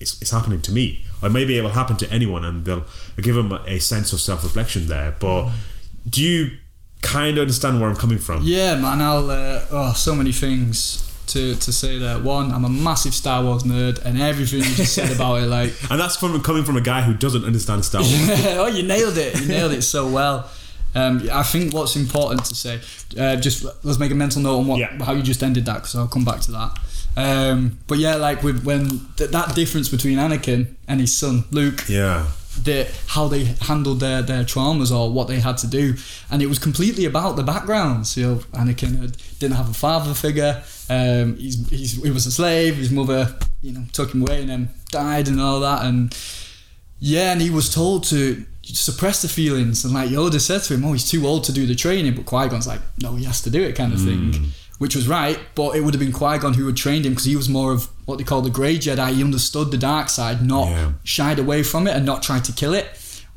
[0.03, 2.85] it's, it's happening to me or maybe it will happen to anyone and they'll
[3.17, 5.51] give him a sense of self-reflection there but
[6.09, 6.51] do you
[7.01, 11.09] kind of understand where i'm coming from yeah man i'll uh, oh so many things
[11.33, 14.95] to, to say that one, I'm a massive Star Wars nerd, and everything you just
[14.95, 18.03] said about it, like, and that's from coming from a guy who doesn't understand Star
[18.03, 18.15] Wars.
[18.59, 19.41] oh, you nailed it!
[19.41, 20.51] You nailed it so well.
[20.95, 22.81] Um, I think what's important to say,
[23.19, 25.03] uh, just let's make a mental note on what yeah.
[25.03, 26.79] how you just ended that, because I'll come back to that.
[27.17, 31.85] Um, but yeah, like with when th- that difference between Anakin and his son Luke.
[31.89, 32.27] Yeah.
[32.65, 35.95] The, how they handled their, their traumas or what they had to do,
[36.31, 38.15] and it was completely about the backgrounds.
[38.15, 40.63] You know, Anakin had, didn't have a father figure.
[40.93, 42.77] Um, he's, he's, he was a slave.
[42.77, 45.85] His mother, you know, took him away and then died and all that.
[45.85, 46.17] And
[46.99, 49.85] yeah, and he was told to suppress the feelings.
[49.85, 52.27] And like Yoda said to him, "Oh, he's too old to do the training," but
[52.27, 54.33] Qui Gon's like, "No, he has to do it," kind of mm.
[54.33, 54.53] thing
[54.83, 57.25] which was right, but it would have been Qui Gon who had trained him because
[57.25, 59.15] he was more of what they call the grey Jedi.
[59.15, 60.93] He understood the dark side, not yeah.
[61.05, 62.89] shied away from it and not tried to kill it.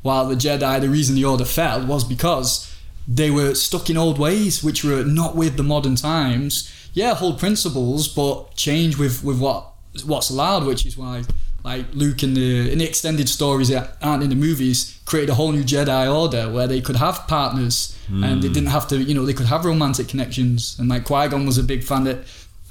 [0.02, 2.74] While the Jedi, the reason the Order fell was because
[3.06, 6.68] they were stuck in old ways, which were not with the modern times.
[6.96, 9.70] Yeah, hold principles, but change with, with what
[10.04, 11.24] what's allowed, which is why
[11.62, 15.34] like Luke in the in the extended stories that aren't in the movies created a
[15.34, 18.24] whole new Jedi Order where they could have partners mm.
[18.24, 18.54] and they hmm.
[18.54, 21.58] didn't have to you know they could have romantic connections and like Qui Gon was
[21.58, 22.18] a big fan that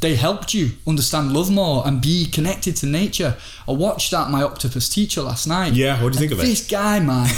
[0.02, 3.38] they helped you understand love more and be connected to nature.
[3.68, 5.74] I watched that my octopus teacher last night.
[5.74, 6.50] Yeah, what do you think of this it?
[6.50, 7.30] This guy, man,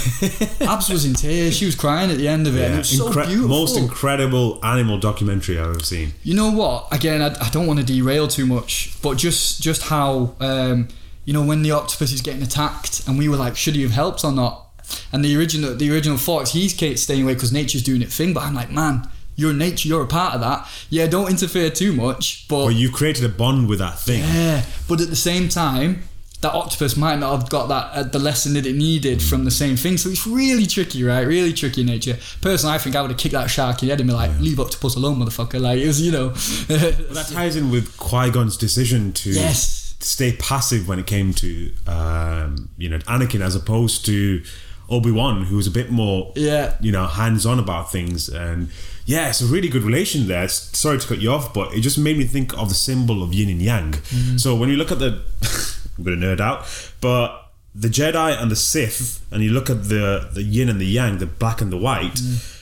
[0.68, 1.56] Abs was in tears.
[1.56, 2.60] She was crying at the end of it.
[2.60, 2.74] Yeah.
[2.74, 3.48] It was Incre- so beautiful.
[3.48, 6.12] Most incredible animal documentary I've ever seen.
[6.22, 6.88] You know what?
[6.92, 10.88] Again, I, I don't want to derail too much, but just just how um,
[11.28, 13.90] you know, when the octopus is getting attacked, and we were like, should he have
[13.90, 14.64] helped or not?
[15.12, 18.32] And the original, the original thought is he's staying away because nature's doing its thing.
[18.32, 19.06] But I'm like, man,
[19.38, 19.88] You're nature.
[19.88, 20.68] You're a part of that.
[20.90, 22.46] Yeah, don't interfere too much.
[22.48, 24.20] But But you created a bond with that thing.
[24.24, 26.02] yeah, but at the same time,
[26.40, 29.50] that octopus might not have got that uh, the lesson that it needed from the
[29.50, 29.96] same thing.
[29.96, 31.22] So it's really tricky, right?
[31.22, 32.16] Really tricky nature.
[32.40, 34.32] Personally, I think I would have kicked that shark in the head and be like,
[34.40, 36.28] "Leave octopus alone, motherfucker!" Like it was, you know.
[36.68, 39.94] That ties in with Qui Gon's decision to Yes.
[40.00, 44.42] stay passive when it came to um, you know Anakin, as opposed to
[44.88, 46.74] Obi Wan, who was a bit more Yeah.
[46.80, 48.28] you know hands on about things.
[48.28, 48.68] And
[49.08, 50.46] yeah, it's a really good relation there.
[50.48, 53.32] Sorry to cut you off, but it just made me think of the symbol of
[53.32, 53.92] Yin and Yang.
[53.92, 54.38] Mm.
[54.38, 55.22] So when you look at the,
[55.96, 56.66] I'm gonna nerd out,
[57.00, 57.28] but
[57.74, 61.18] the Jedi and the Sith, and you look at the the Yin and the Yang,
[61.18, 62.14] the black and the white.
[62.20, 62.54] Mm.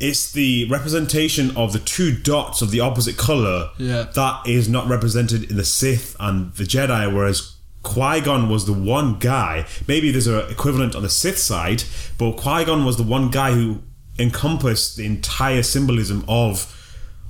[0.00, 4.04] It's the representation of the two dots of the opposite color Yeah.
[4.14, 8.72] that is not represented in the Sith and the Jedi, whereas Qui Gon was the
[8.72, 9.66] one guy.
[9.86, 11.84] Maybe there's an equivalent on the Sith side,
[12.16, 13.82] but Qui Gon was the one guy who
[14.18, 16.76] encompassed the entire symbolism of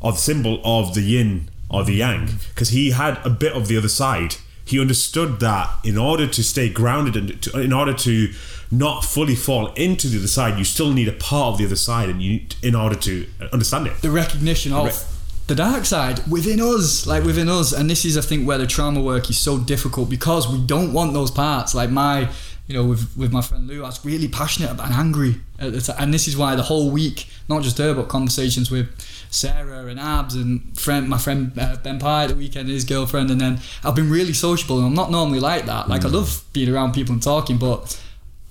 [0.02, 2.36] of the symbol of the Yin or the Yang, mm-hmm.
[2.50, 4.36] because he had a bit of the other side.
[4.64, 8.32] He understood that in order to stay grounded and to, in order to
[8.70, 11.76] not fully fall into the other side, you still need a part of the other
[11.76, 14.00] side, and you in order to understand it.
[14.00, 15.04] the recognition of
[15.50, 17.72] the dark side within us, like within us.
[17.72, 20.92] And this is, I think, where the trauma work is so difficult because we don't
[20.92, 21.74] want those parts.
[21.74, 22.30] Like my,
[22.70, 25.72] you know, with with my friend Lou, I was really passionate about and angry at
[25.72, 25.96] the time.
[25.98, 28.88] And this is why the whole week, not just her, but conversations with
[29.28, 33.40] Sarah and Abs and friend, my friend uh, Ben Pye the weekend, his girlfriend, and
[33.40, 34.78] then I've been really sociable.
[34.78, 35.88] And I'm not normally like that.
[35.88, 38.00] Like I love being around people and talking, but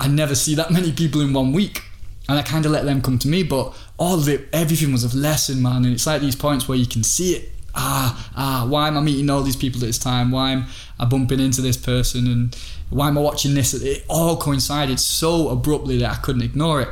[0.01, 1.84] I never see that many people in one week.
[2.27, 5.05] And I kind of let them come to me, but all of it, everything was
[5.05, 5.86] of lesson, man.
[5.86, 7.51] And it's like these points where you can see it.
[7.73, 10.29] Ah, ah, why am I meeting all these people at this time?
[10.29, 10.65] Why am
[10.99, 12.27] I bumping into this person?
[12.27, 12.55] And
[12.89, 13.73] why am I watching this?
[13.73, 16.89] It all coincided so abruptly that I couldn't ignore it.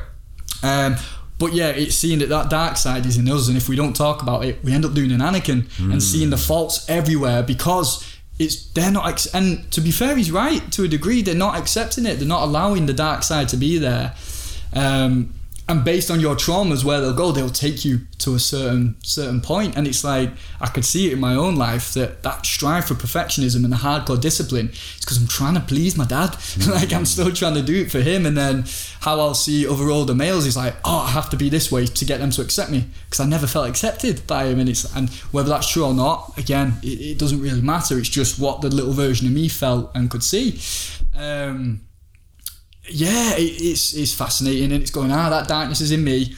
[0.64, 0.96] Um,
[1.40, 3.96] but yeah, it's seeing that that dark side is in us, and if we don't
[3.96, 8.04] talk about it, we end up doing an Anakin and seeing the faults everywhere because
[8.40, 9.08] it's they're not.
[9.08, 11.22] Ex- and to be fair, he's right to a degree.
[11.22, 12.16] They're not accepting it.
[12.16, 14.16] They're not allowing the dark side to be there.
[14.74, 15.34] Um,
[15.70, 19.42] and based on your traumas, where they'll go, they'll take you to a certain certain
[19.42, 19.76] point.
[19.76, 20.30] And it's like
[20.62, 23.78] I could see it in my own life that that strive for perfectionism and the
[23.78, 26.38] hardcore discipline is because I'm trying to please my dad.
[26.68, 28.26] like I'm still trying to do it for him.
[28.26, 28.64] And then
[29.02, 31.86] how I'll see other older males is like, oh, I have to be this way
[31.86, 34.60] to get them to accept me because I never felt accepted by him.
[34.60, 37.98] And it's and whether that's true or not, again, it, it doesn't really matter.
[38.00, 40.62] It's just what the little version of me felt and could see.
[41.14, 41.82] Um,
[42.90, 46.36] yeah, it, it's it's fascinating, and it's going ah that darkness is in me.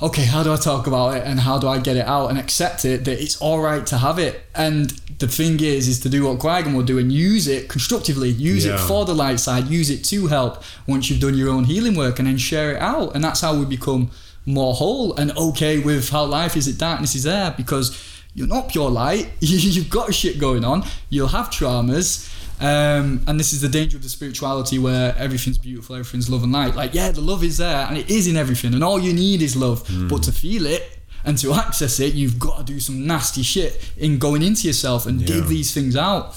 [0.00, 2.38] Okay, how do I talk about it, and how do I get it out and
[2.38, 4.42] accept it that it's all right to have it?
[4.54, 8.28] And the thing is, is to do what Qui-Gon will do and use it constructively,
[8.28, 11.64] use it for the light side, use it to help once you've done your own
[11.64, 14.12] healing work, and then share it out, and that's how we become
[14.46, 16.66] more whole and okay with how life is.
[16.66, 19.32] That darkness is there because you're not pure light.
[19.40, 20.84] You've got shit going on.
[21.10, 22.32] You'll have traumas.
[22.60, 26.52] Um, and this is the danger of the spirituality where everything's beautiful, everything's love and
[26.52, 26.76] light.
[26.76, 29.42] Like, yeah, the love is there and it is in everything, and all you need
[29.42, 29.88] is love.
[30.08, 33.92] But to feel it and to access it, you've got to do some nasty shit
[33.96, 36.36] in going into yourself and dig these things out.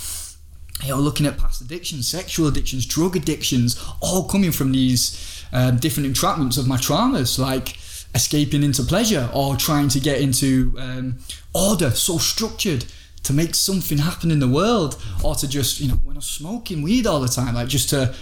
[0.84, 5.78] You know, looking at past addictions, sexual addictions, drug addictions, all coming from these um,
[5.78, 7.78] different entrapments of my traumas, like
[8.13, 11.19] escaping into pleasure or trying to get into um,
[11.54, 12.86] order, so structured
[13.24, 16.82] to make something happen in the world, or to just, you know, when I'm smoking
[16.82, 18.15] weed all the time, like just to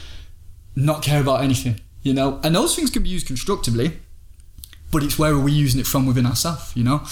[0.76, 2.40] not care about anything, you know.
[2.44, 4.00] And those things can be used constructively,
[4.92, 7.04] but it's where are we using it from within ourselves, you know?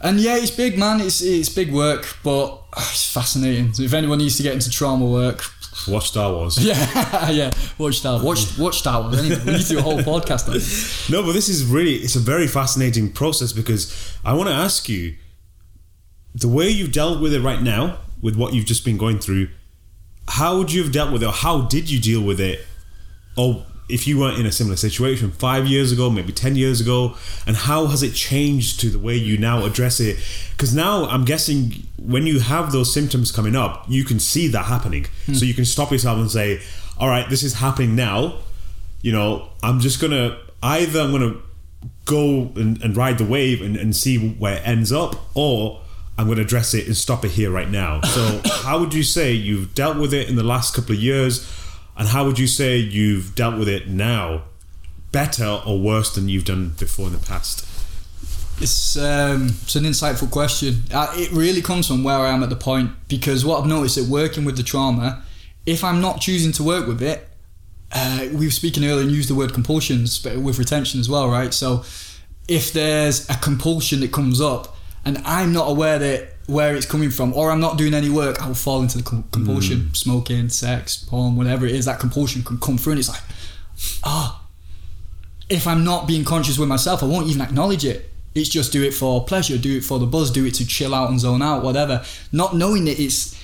[0.00, 1.00] And yeah, it's big, man.
[1.00, 3.72] It's it's big work, but ah, it's fascinating.
[3.72, 5.42] So if anyone needs to get into trauma work,
[5.88, 6.58] Watch Star Wars.
[6.64, 9.18] yeah, yeah, watch Star, watch watch Star Wars.
[9.18, 11.10] Anyway, we need to do a whole podcast on it.
[11.12, 14.88] No, but this is really it's a very fascinating process because I want to ask
[14.88, 15.14] you
[16.34, 19.48] the way you've dealt with it right now, with what you've just been going through,
[20.28, 22.64] how would you have dealt with it or how did you deal with it?
[23.36, 27.16] Or if you weren't in a similar situation five years ago, maybe 10 years ago,
[27.46, 30.18] and how has it changed to the way you now address it?
[30.52, 34.64] Because now I'm guessing when you have those symptoms coming up, you can see that
[34.64, 35.06] happening.
[35.26, 35.34] Hmm.
[35.34, 36.60] So you can stop yourself and say,
[36.98, 38.38] all right, this is happening now.
[39.02, 41.42] You know, I'm just going to either I'm going to
[42.06, 45.80] go and, and ride the wave and, and see where it ends up, or
[46.18, 48.00] I'm going to address it and stop it here right now.
[48.00, 51.46] So, how would you say you've dealt with it in the last couple of years,
[51.96, 54.42] and how would you say you've dealt with it now,
[55.12, 57.66] better or worse than you've done before in the past?
[58.58, 60.82] It's um, it's an insightful question.
[60.90, 64.04] It really comes from where I am at the point because what I've noticed at
[64.04, 65.22] working with the trauma,
[65.66, 67.28] if I'm not choosing to work with it,
[67.92, 71.28] uh, we were speaking earlier and used the word compulsions, but with retention as well,
[71.28, 71.52] right?
[71.52, 71.84] So
[72.48, 77.10] if there's a compulsion that comes up and I'm not aware that where it's coming
[77.10, 79.92] from or I'm not doing any work, I will fall into the com- compulsion.
[79.94, 83.22] Smoking, sex, porn, whatever it is, that compulsion can come through and it's like,
[84.04, 84.42] ah,
[85.48, 88.10] if I'm not being conscious with myself, I won't even acknowledge it.
[88.34, 90.94] It's just do it for pleasure, do it for the buzz, do it to chill
[90.94, 92.04] out and zone out, whatever.
[92.32, 93.34] Not knowing that it's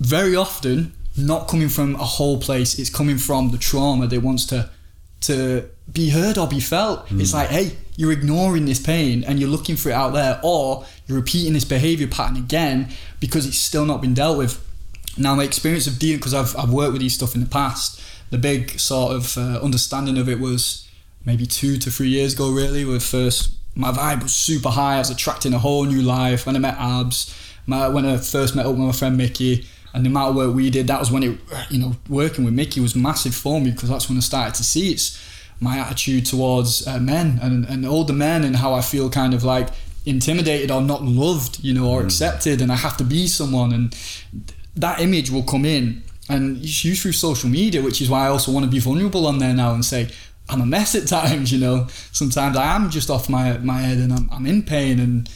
[0.00, 2.78] very often not coming from a whole place.
[2.78, 4.70] It's coming from the trauma that wants to
[5.20, 7.10] to be heard or be felt.
[7.10, 10.86] It's like, hey, you're ignoring this pain and you're looking for it out there, or
[11.08, 12.88] you're repeating this behavior pattern again
[13.18, 14.64] because it's still not been dealt with.
[15.18, 18.00] Now, my experience of dealing, because I've, I've worked with these stuff in the past,
[18.30, 20.88] the big sort of uh, understanding of it was
[21.24, 24.94] maybe two to three years ago, really, where first my vibe was super high.
[24.94, 26.46] I was attracting a whole new life.
[26.46, 27.36] When I met Abs,
[27.66, 30.54] my, when I first met up with my friend Mickey, and the amount of work
[30.54, 33.72] we did, that was when it, you know, working with Mickey was massive for me
[33.72, 35.18] because that's when I started to see it's
[35.60, 39.44] my attitude towards uh, men and, and older men and how I feel kind of
[39.44, 39.68] like
[40.06, 43.96] intimidated or not loved, you know, or accepted, and I have to be someone, and
[44.76, 48.28] that image will come in, and it's used through social media, which is why I
[48.28, 50.10] also want to be vulnerable on there now and say.
[50.50, 51.88] I'm a mess at times, you know.
[52.10, 55.28] Sometimes I am just off my, my head and I'm, I'm in pain and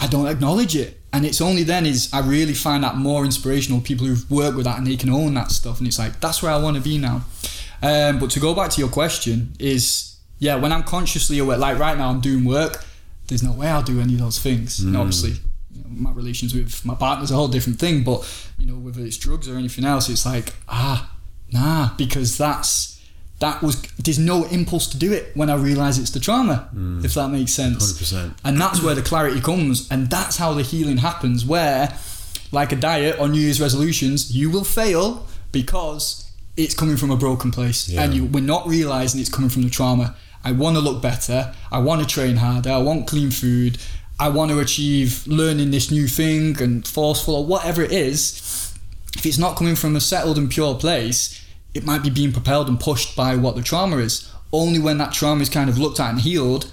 [0.00, 3.80] I don't acknowledge it and it's only then is I really find that more inspirational
[3.80, 6.42] people who've worked with that and they can own that stuff and it's like that's
[6.42, 7.24] where I want to be now
[7.82, 11.78] um, but to go back to your question is yeah when I'm consciously aware like
[11.78, 12.84] right now I'm doing work
[13.28, 15.30] there's no way I'll do any of those things and obviously
[15.72, 18.26] you know, my relations with my partner's a whole different thing but
[18.58, 21.12] you know whether it's drugs or anything else it's like ah
[21.52, 22.98] nah because that's
[23.40, 26.68] that was there's no impulse to do it when I realise it's the trauma,
[27.04, 27.92] if that makes sense.
[27.92, 28.34] 100%.
[28.44, 31.46] And that's where the clarity comes, and that's how the healing happens.
[31.46, 31.96] Where,
[32.50, 36.27] like a diet or New Year's resolutions, you will fail because
[36.58, 38.02] it's coming from a broken place, Yeah.
[38.02, 40.14] and you we're not realising it's coming from the trauma.
[40.44, 41.54] I want to look better.
[41.72, 42.70] I want to train harder.
[42.70, 43.78] I want clean food.
[44.20, 48.72] I want to achieve learning this new thing and forceful or whatever it is.
[49.16, 51.40] If it's not coming from a settled and pure place,
[51.74, 54.28] it might be being propelled and pushed by what the trauma is.
[54.52, 56.72] Only when that trauma is kind of looked at and healed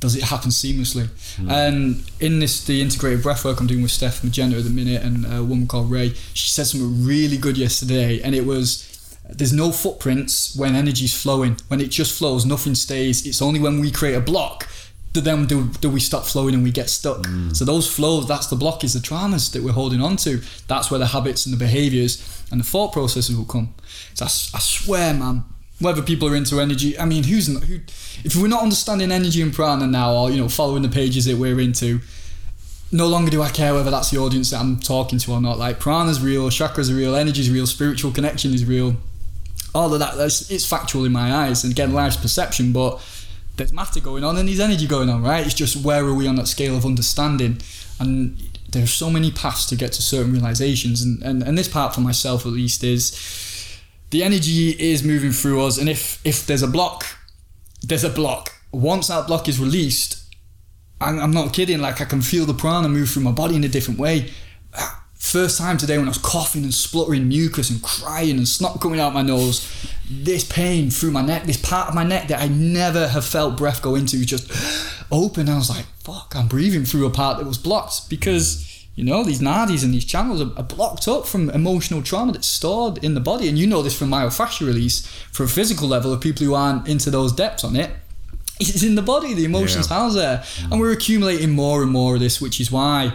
[0.00, 1.08] does it happen seamlessly.
[1.48, 5.02] And in this, the integrated breath work I'm doing with Steph Magenta at the minute
[5.02, 8.91] and a woman called Ray, she said something really good yesterday, and it was
[9.28, 11.56] there's no footprints when energy's flowing.
[11.68, 13.26] When it just flows, nothing stays.
[13.26, 14.68] It's only when we create a block
[15.12, 17.18] that then do, do we stop flowing and we get stuck.
[17.18, 17.54] Mm.
[17.54, 20.40] So those flows, that's the block, is the traumas that we're holding on to.
[20.68, 23.74] That's where the habits and the behaviors and the thought processes will come.
[24.14, 25.44] So I swear, man,
[25.80, 27.80] whether people are into energy, I mean, who's not, who?
[28.24, 31.36] If we're not understanding energy and prana now, or you know, following the pages that
[31.36, 32.00] we're into,
[32.90, 35.58] no longer do I care whether that's the audience that I'm talking to or not.
[35.58, 38.96] Like prana's real, chakras are real, energy's real, spiritual connection is real.
[39.74, 41.64] All of that, it's factual in my eyes.
[41.64, 43.02] And again, life's perception, but
[43.56, 45.44] there's matter going on and there's energy going on, right?
[45.44, 47.58] It's just where are we on that scale of understanding?
[47.98, 48.38] And
[48.70, 51.02] there's so many paths to get to certain realizations.
[51.02, 53.78] And, and, and this part for myself, at least, is
[54.10, 55.78] the energy is moving through us.
[55.78, 57.04] And if, if there's a block,
[57.82, 58.52] there's a block.
[58.72, 60.22] Once that block is released,
[61.00, 61.80] I'm, I'm not kidding.
[61.80, 64.30] Like I can feel the prana move through my body in a different way.
[65.22, 68.98] First time today when I was coughing and spluttering mucus and crying and snot coming
[68.98, 69.66] out my nose,
[70.10, 73.56] this pain through my neck, this part of my neck that I never have felt
[73.56, 74.50] breath go into, just
[75.12, 75.48] open.
[75.48, 79.22] I was like, "Fuck!" I'm breathing through a part that was blocked because you know
[79.22, 83.14] these nadis and these channels are, are blocked up from emotional trauma that's stored in
[83.14, 83.48] the body.
[83.48, 86.88] And you know this from myofascial release, for a physical level of people who aren't
[86.88, 87.90] into those depths on it
[88.60, 89.96] it's in the body, the emotions Yeah.
[89.96, 90.44] housed there.
[90.70, 93.14] And we're accumulating more and more of this, which is why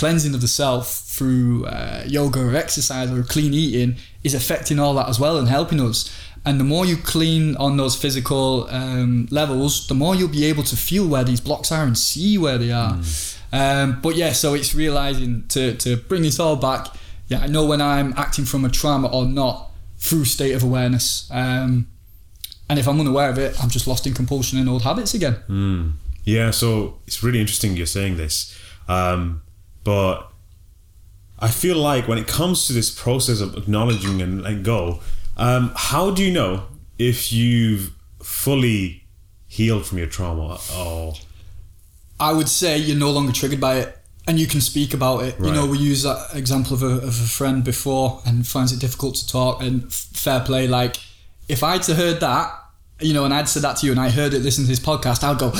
[0.00, 4.94] cleansing of the self through uh, yoga or exercise or clean eating is affecting all
[4.94, 6.10] that as well and helping us.
[6.46, 10.62] And the more you clean on those physical um, levels, the more you'll be able
[10.62, 12.98] to feel where these blocks are and see where they are.
[13.52, 16.86] Um, but yeah, so it's realizing to, to bring this all back.
[17.28, 21.28] Yeah, I know when I'm acting from a trauma or not through state of awareness.
[21.30, 21.88] Um,
[22.70, 25.36] and if I'm unaware of it, I'm just lost in compulsion and old habits again.
[26.24, 28.58] Yeah, so it's really interesting you're saying this.
[28.88, 29.42] Um,
[29.84, 30.30] but
[31.38, 35.00] I feel like when it comes to this process of acknowledging and letting go,
[35.36, 36.64] um, how do you know
[36.98, 39.06] if you've fully
[39.46, 41.14] healed from your trauma or
[42.20, 45.34] I would say you're no longer triggered by it and you can speak about it.
[45.40, 48.78] You know, we use that example of a, of a friend before and finds it
[48.78, 50.68] difficult to talk and f- fair play.
[50.68, 50.98] Like,
[51.48, 52.52] if I'd heard that,
[53.00, 54.78] you know, and I'd said that to you and I heard it, listened to his
[54.78, 55.52] podcast, I'd go,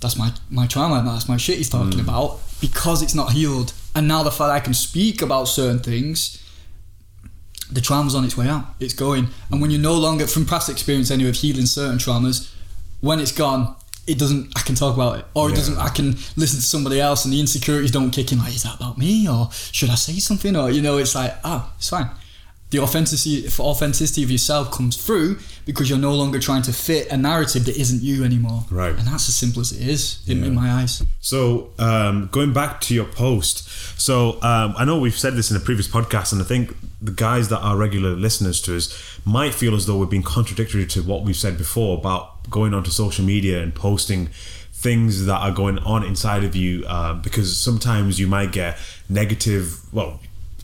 [0.00, 3.72] that's my, my trauma, that's my shit he's talking about because it's not healed.
[3.94, 6.42] And now the fact I can speak about certain things,
[7.70, 8.64] the trauma's on its way out.
[8.80, 9.28] It's going.
[9.50, 12.52] And when you're no longer, from past experience anyway, of healing certain traumas,
[13.00, 13.76] when it's gone,
[14.06, 14.52] it doesn't.
[14.56, 15.78] I can talk about it, or it doesn't.
[15.78, 18.38] I can listen to somebody else, and the insecurities don't kick in.
[18.38, 21.34] Like, is that about me, or should I say something, or you know, it's like,
[21.44, 22.10] ah, it's fine.
[22.70, 27.16] The authenticity, authenticity of yourself comes through because you're no longer trying to fit a
[27.16, 28.64] narrative that isn't you anymore.
[28.70, 28.90] Right.
[28.96, 31.02] and that's as simple as it is in, in my eyes.
[31.20, 33.68] So, um, going back to your post,
[34.00, 37.12] so um, I know we've said this in a previous podcast, and I think the
[37.12, 41.02] guys that are regular listeners to us might feel as though we're being contradictory to
[41.02, 44.28] what we've said before about going onto social media and posting
[44.72, 49.80] things that are going on inside of you, uh, because sometimes you might get negative,
[49.92, 50.20] well,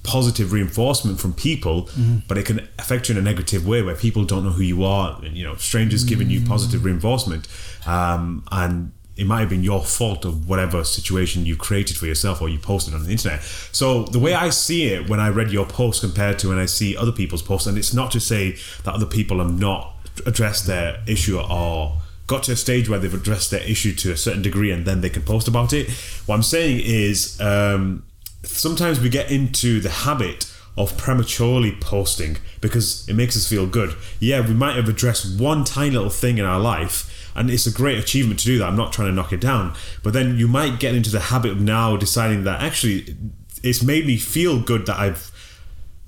[0.07, 1.89] positive reinforcement from people,
[2.29, 4.85] but it can affect you in a negative way where people don't know who you
[4.85, 5.19] are.
[5.25, 7.47] and, You know, strangers giving you positive reinforcement,
[7.87, 12.43] um, and it might have been your fault of whatever situation you created for yourself
[12.43, 13.41] or you posted on the internet.
[13.73, 16.67] So the way I see it when I read your post compared to when I
[16.67, 19.95] see other people's posts, and it's not to say that other people have not
[20.27, 24.17] addressed their issue or got to a stage where they've addressed their issue to a
[24.17, 25.89] certain degree and then they can post about it.
[26.27, 28.03] What I'm saying is um,
[28.49, 33.95] sometimes we get into the habit of prematurely posting because it makes us feel good.
[34.21, 37.73] Yeah, we might have addressed one tiny little thing in our life and it's a
[37.73, 38.67] great achievement to do that.
[38.67, 39.75] I'm not trying to knock it down.
[40.03, 43.17] But then you might get into the habit of now deciding that actually
[43.63, 45.31] it's made me feel good that I've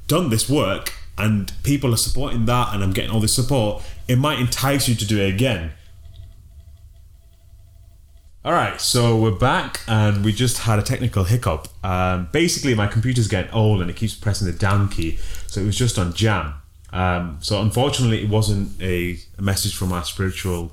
[0.06, 3.82] done this work and people are supporting that and I'm getting all this support.
[4.06, 5.72] It might entice you to do it again.
[8.44, 11.66] All right, so we're back and we just had a technical hiccup.
[11.84, 15.16] Um, basically, my computer's getting old and it keeps pressing the down key,
[15.48, 16.54] so it was just on jam.
[16.92, 20.70] Um, so unfortunately, it wasn't a, a message from our spiritual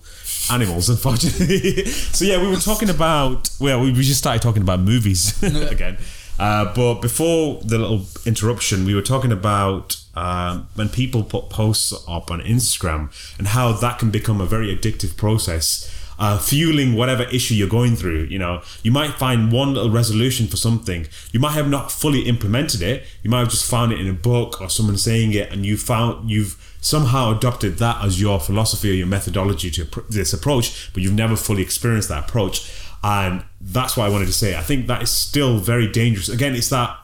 [0.51, 0.89] animals.
[0.91, 5.41] Unfortunately, so yeah, we were talking about well, we we just started talking about movies
[5.71, 5.97] again.
[6.37, 11.91] Uh, but before the little interruption, we were talking about um, when people put posts
[12.07, 17.23] up on Instagram and how that can become a very addictive process uh, fueling whatever
[17.23, 18.23] issue you're going through.
[18.23, 21.07] You know, you might find one little resolution for something.
[21.31, 23.03] You might have not fully implemented it.
[23.23, 25.77] You might have just found it in a book or someone saying it, and you
[25.77, 31.01] found you've somehow adopted that as your philosophy or your methodology to this approach, but
[31.01, 32.71] you've never fully experienced that approach.
[33.03, 34.55] And that's what I wanted to say.
[34.55, 36.29] I think that is still very dangerous.
[36.29, 36.97] Again, it's that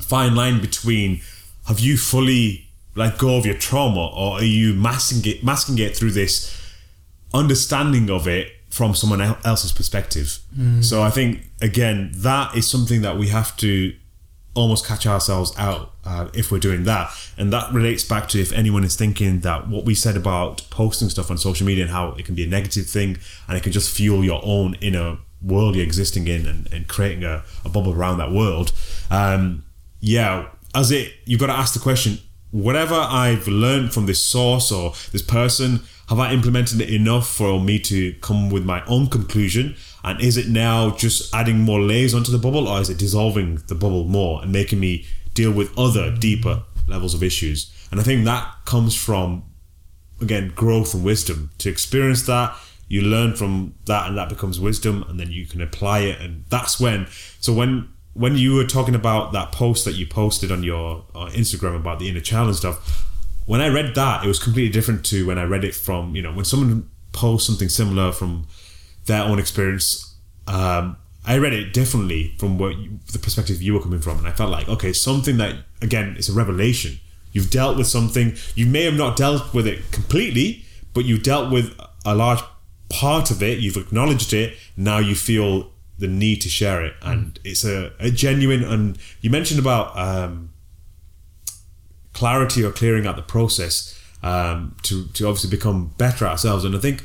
[0.00, 1.20] fine line between
[1.68, 5.96] have you fully let go of your trauma or are you masking it masking it
[5.96, 6.61] through this
[7.34, 10.38] understanding of it from someone else's perspective.
[10.82, 13.94] So I think again that is something that we have to
[14.54, 18.52] almost catch ourselves out uh, if we're doing that, and that relates back to if
[18.52, 22.12] anyone is thinking that what we said about posting stuff on social media and how
[22.12, 23.18] it can be a negative thing
[23.48, 27.24] and it can just fuel your own inner world you're existing in and, and creating
[27.24, 28.72] a, a bubble around that world.
[29.10, 29.64] Um,
[30.00, 32.18] yeah, as it you've got to ask the question
[32.50, 35.80] whatever I've learned from this source or this person,
[36.12, 39.76] have I implemented it enough for me to come with my own conclusion?
[40.04, 43.62] And is it now just adding more layers onto the bubble, or is it dissolving
[43.68, 47.72] the bubble more and making me deal with other deeper levels of issues?
[47.90, 49.44] And I think that comes from,
[50.20, 51.50] again, growth and wisdom.
[51.58, 52.54] To experience that,
[52.88, 56.20] you learn from that, and that becomes wisdom, and then you can apply it.
[56.20, 57.06] And that's when,
[57.40, 61.28] so when when you were talking about that post that you posted on your uh,
[61.28, 63.08] Instagram about the inner child and stuff,
[63.46, 66.22] when I read that, it was completely different to when I read it from you
[66.22, 68.46] know when someone posts something similar from
[69.06, 70.16] their own experience.
[70.46, 74.26] Um, I read it differently from what you, the perspective you were coming from, and
[74.26, 76.98] I felt like okay, something that again is a revelation.
[77.32, 78.36] You've dealt with something.
[78.54, 81.74] You may have not dealt with it completely, but you dealt with
[82.04, 82.40] a large
[82.90, 83.58] part of it.
[83.58, 84.56] You've acknowledged it.
[84.76, 88.62] Now you feel the need to share it, and it's a, a genuine.
[88.62, 90.51] And you mentioned about um,
[92.22, 96.64] clarity or clearing out the process um, to to obviously become better ourselves.
[96.64, 97.02] And I think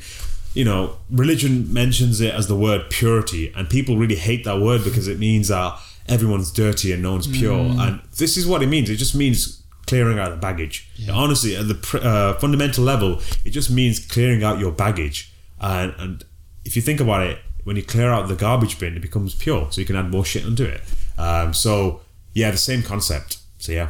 [0.54, 4.84] you know religion mentions it as the word purity, and people really hate that word
[4.84, 7.58] because it means that everyone's dirty and no one's pure.
[7.84, 8.88] And this is what it means.
[8.90, 10.88] It just means clearing out the baggage.
[11.12, 15.32] Honestly, at the uh, fundamental level, it just means clearing out your baggage.
[15.60, 16.24] And, and
[16.64, 19.66] if you think about it, when you clear out the garbage bin, it becomes pure,
[19.72, 20.80] so you can add more shit onto it.
[21.18, 22.00] Um, so
[22.32, 23.38] yeah, the same concept.
[23.58, 23.88] So yeah.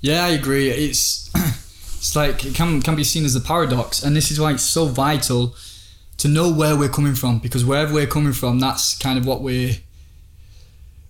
[0.00, 0.70] Yeah, I agree.
[0.70, 4.52] It's it's like it can can be seen as a paradox, and this is why
[4.52, 5.54] it's so vital
[6.18, 9.42] to know where we're coming from because wherever we're coming from, that's kind of what
[9.42, 9.76] we're.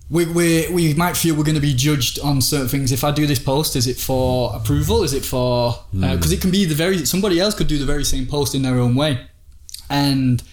[0.09, 2.91] We, we, we might feel we're going to be judged on certain things.
[2.91, 5.03] If I do this post, is it for approval?
[5.03, 6.01] Is it for uh, hmm.
[6.15, 8.61] because it can be the very somebody else could do the very same post in
[8.61, 9.25] their own way,
[9.89, 10.43] and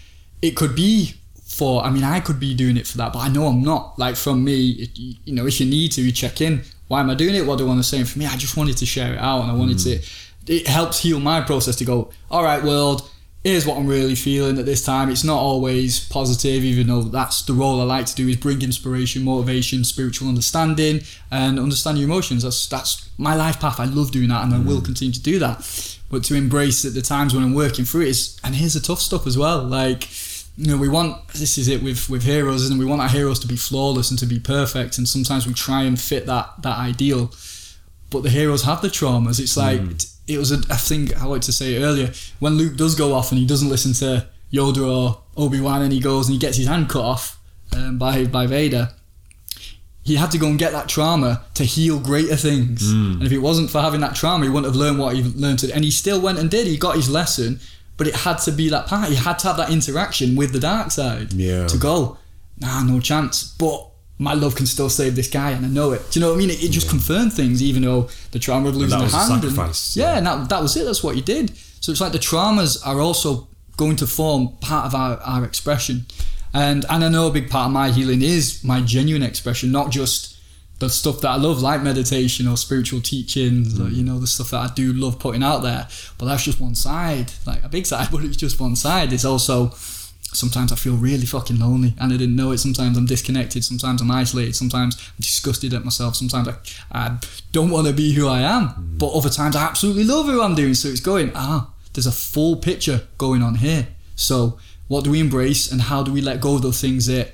[0.43, 1.15] it could be
[1.45, 1.83] for.
[1.83, 3.99] I mean, I could be doing it for that, but I know I'm not.
[3.99, 6.63] Like from me, it, you know, if you need to, you check in.
[6.89, 7.47] Why am I doing it?
[7.47, 7.99] What do I want to say?
[7.99, 9.91] And for me, I just wanted to share it out, and I wanted to.
[9.99, 10.25] Mm.
[10.47, 12.11] It helps heal my process to go.
[12.31, 13.09] All right, world.
[13.45, 15.11] here's what I'm really feeling at this time.
[15.11, 18.63] It's not always positive, even though that's the role I like to do is bring
[18.63, 22.43] inspiration, motivation, spiritual understanding, and understand your emotions.
[22.43, 23.81] That's that's my life path.
[23.81, 24.85] I love doing that, and I will mm.
[24.85, 25.97] continue to do that.
[26.11, 28.81] But to embrace at the times when I'm working through it is, and here's the
[28.81, 29.63] tough stuff as well.
[29.63, 30.05] Like,
[30.59, 33.39] you know, we want this is it with with heroes, and we want our heroes
[33.41, 34.99] to be flawless and to be perfect.
[34.99, 37.31] And sometimes we try and fit that that ideal,
[38.11, 39.39] but the heroes have the traumas.
[39.39, 39.81] It's like
[40.27, 43.31] it was a, a thing I like to say earlier when Luke does go off
[43.31, 46.57] and he doesn't listen to Yoda or Obi Wan, and he goes and he gets
[46.57, 47.39] his hand cut off
[47.77, 48.91] um, by by Vader.
[50.03, 52.91] He had to go and get that trauma to heal greater things.
[52.91, 55.59] And if it wasn't for having that trauma, he wouldn't have learned what he learned.
[55.59, 56.67] To, and he still went and did.
[56.67, 57.61] He got his lesson,
[57.99, 59.11] but it had to be that part.
[59.11, 61.67] He had to have that interaction with the dark side Yeah.
[61.67, 62.17] to go,
[62.59, 63.55] nah, no chance.
[63.59, 63.85] But
[64.21, 66.11] my love can still save this guy, and I know it.
[66.11, 66.51] Do you know what I mean?
[66.51, 69.19] It, it just confirmed things, even though the trauma of losing that a was a
[69.19, 69.33] hand.
[69.33, 70.19] and- sacrifice, yeah, yeah.
[70.19, 70.85] and that, that was it.
[70.87, 71.53] That's what he did.
[71.81, 76.07] So it's like the traumas are also going to form part of our, our expression.
[76.55, 79.91] And and I know a big part of my healing is my genuine expression, not
[79.91, 80.38] just
[80.79, 84.51] the stuff that I love, like meditation or spiritual teachings, or you know, the stuff
[84.51, 85.89] that I do love putting out there.
[86.19, 89.13] But that's just one side, like a big side, but it's just one side.
[89.13, 89.73] It's also
[90.33, 92.59] sometimes I feel really fucking lonely and I didn't know it.
[92.59, 96.55] Sometimes I'm disconnected, sometimes I'm isolated, sometimes I'm disgusted at myself, sometimes I,
[96.93, 97.19] I
[97.51, 98.95] don't want to be who I am.
[98.99, 100.75] But other times I absolutely love who I'm doing.
[100.75, 103.89] So it's going, ah, there's a full picture going on here.
[104.17, 107.33] So what do we embrace and how do we let go of those things that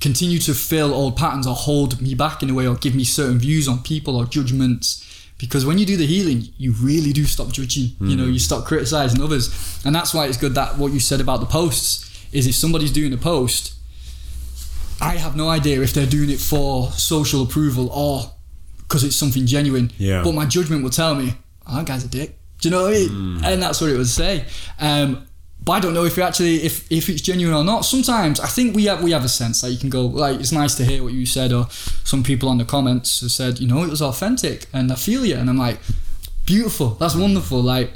[0.00, 3.04] continue to fill old patterns or hold me back in a way or give me
[3.04, 5.04] certain views on people or judgments?
[5.38, 7.90] Because when you do the healing, you really do stop judging.
[8.00, 9.80] You know, you stop criticizing others.
[9.84, 12.90] And that's why it's good that what you said about the posts is if somebody's
[12.90, 13.74] doing a post,
[15.00, 18.32] I have no idea if they're doing it for social approval or
[18.78, 19.92] because it's something genuine.
[19.96, 20.24] Yeah.
[20.24, 21.34] But my judgment will tell me,
[21.68, 22.36] oh, that guy's a dick.
[22.60, 23.44] Do you know what I mean?
[23.44, 24.44] And that's what it would say.
[24.80, 25.27] Um,
[25.60, 27.84] but I don't know if it actually if if it's genuine or not.
[27.84, 30.52] Sometimes I think we have we have a sense that you can go like it's
[30.52, 33.66] nice to hear what you said or some people on the comments have said you
[33.66, 35.78] know it was authentic and I feel you and I'm like
[36.46, 37.92] beautiful that's wonderful like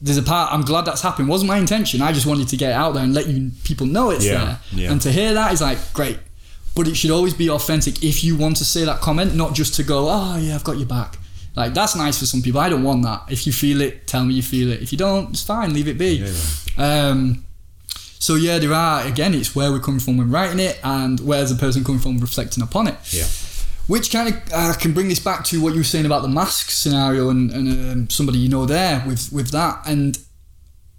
[0.00, 2.72] there's a part I'm glad that's happened wasn't my intention I just wanted to get
[2.72, 4.92] out there and let you people know it's Yeah, there yeah.
[4.92, 6.18] and to hear that is like great
[6.76, 9.74] but it should always be authentic if you want to say that comment not just
[9.74, 11.18] to go oh yeah I've got your back
[11.56, 14.24] like that's nice for some people I don't want that if you feel it tell
[14.24, 16.24] me you feel it if you don't it's fine leave it be
[16.76, 17.44] um,
[18.18, 19.34] so yeah, there are again.
[19.34, 22.62] It's where we're coming from when writing it, and where's the person coming from reflecting
[22.62, 22.96] upon it.
[23.10, 23.26] Yeah.
[23.86, 26.28] Which kind of uh, can bring this back to what you were saying about the
[26.28, 29.80] mask scenario and, and um, somebody you know there with with that.
[29.86, 30.18] And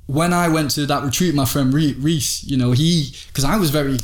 [0.08, 3.70] when I went to that retreat, my friend Reese, you know, he because I was
[3.70, 4.00] very,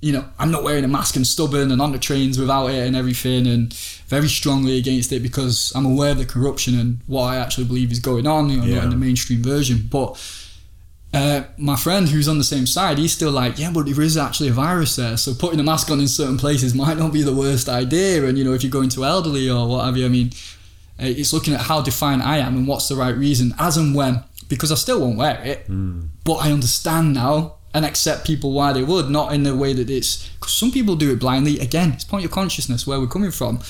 [0.00, 2.86] you know, I'm not wearing a mask and stubborn and on the trains without it
[2.86, 3.72] and everything, and
[4.08, 7.92] very strongly against it because I'm aware of the corruption and what I actually believe
[7.92, 8.48] is going on.
[8.50, 8.74] You know, Yeah.
[8.76, 10.18] not in the mainstream version, but
[11.12, 14.16] uh, my friend who's on the same side, he's still like, yeah, but there is
[14.16, 15.16] actually a virus there.
[15.16, 18.24] So putting a mask on in certain places might not be the worst idea.
[18.26, 20.30] And, you know, if you're going to elderly or what have you, I mean,
[20.98, 23.94] uh, it's looking at how defined I am and what's the right reason as and
[23.94, 25.66] when, because I still won't wear it.
[26.24, 29.88] But I understand now and accept people why they would, not in the way that
[29.88, 31.60] it's, because some people do it blindly.
[31.60, 33.60] Again, it's point of consciousness where we're coming from.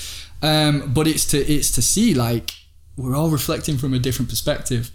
[0.43, 2.53] Um, but it's to, it's to see like,
[2.97, 4.91] we're all reflecting from a different perspective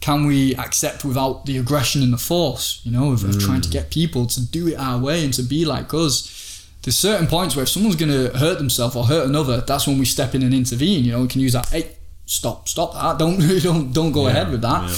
[0.00, 3.68] can we accept without the aggression and the force, you know, of, of trying to
[3.68, 6.68] get people to do it our way and to be like us?
[6.82, 9.98] There's certain points where if someone's going to hurt themselves or hurt another, that's when
[9.98, 11.04] we step in and intervene.
[11.04, 11.68] You know, we can use that.
[11.68, 11.96] Hey,
[12.26, 13.18] stop, stop that!
[13.18, 14.88] Don't, don't, don't go ahead with that.
[14.88, 14.96] yeah.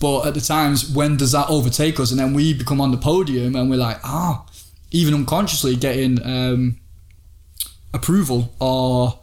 [0.00, 2.10] But at the times, when does that overtake us?
[2.10, 4.46] And then we become on the podium and we're like, ah,
[4.90, 6.78] even unconsciously getting um,
[7.92, 9.18] approval or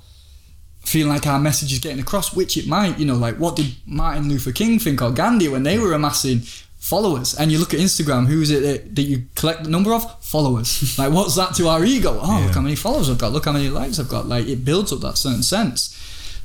[0.82, 3.00] feeling like our message is getting across, which it might.
[3.00, 6.40] You know, like what did Martin Luther King think or Gandhi when they were amassing
[6.78, 7.34] followers?
[7.34, 10.24] And you look at Instagram, who is it that, that you collect the number of
[10.24, 10.98] followers?
[11.00, 12.20] like, what's that to our ego?
[12.22, 13.32] Oh, look how many followers I've got.
[13.32, 14.28] Look how many likes I've got.
[14.28, 15.94] Like, it builds up that certain sense.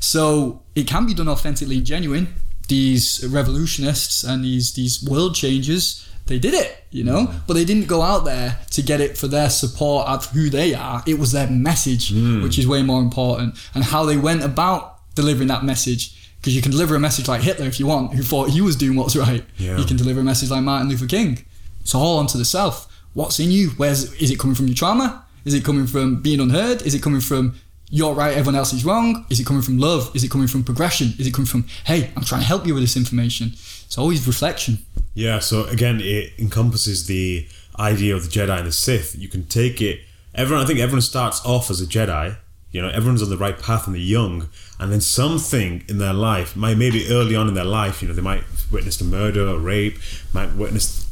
[0.00, 2.34] So it can be done authentically and genuine.
[2.70, 7.88] These revolutionists and these these world changers, they did it, you know, but they didn't
[7.88, 11.02] go out there to get it for their support of who they are.
[11.04, 12.42] It was their message, hmm.
[12.44, 16.16] which is way more important, and how they went about delivering that message.
[16.38, 18.76] Because you can deliver a message like Hitler if you want, who thought he was
[18.76, 19.44] doing what's right.
[19.58, 19.76] Yeah.
[19.76, 21.44] You can deliver a message like Martin Luther King.
[21.82, 22.86] It's all onto the self.
[23.12, 23.70] What's in you?
[23.70, 25.26] Where's is it coming from your trauma?
[25.44, 26.82] Is it coming from being unheard?
[26.82, 27.56] Is it coming from
[27.90, 29.26] you're right, everyone else is wrong?
[29.30, 30.14] Is it coming from love?
[30.14, 31.12] Is it coming from progression?
[31.18, 33.48] Is it coming from hey, I'm trying to help you with this information?
[33.52, 34.78] It's always reflection.
[35.14, 39.16] Yeah, so again, it encompasses the idea of the Jedi and the Sith.
[39.18, 40.00] You can take it.
[40.34, 42.36] Everyone, I think everyone starts off as a Jedi,
[42.70, 46.12] You know, everyone's on the right path when they're young, and then something in their
[46.12, 49.48] life, might maybe early on in their life, you know, they might witness a murder
[49.48, 49.98] or rape,
[50.32, 51.08] might witness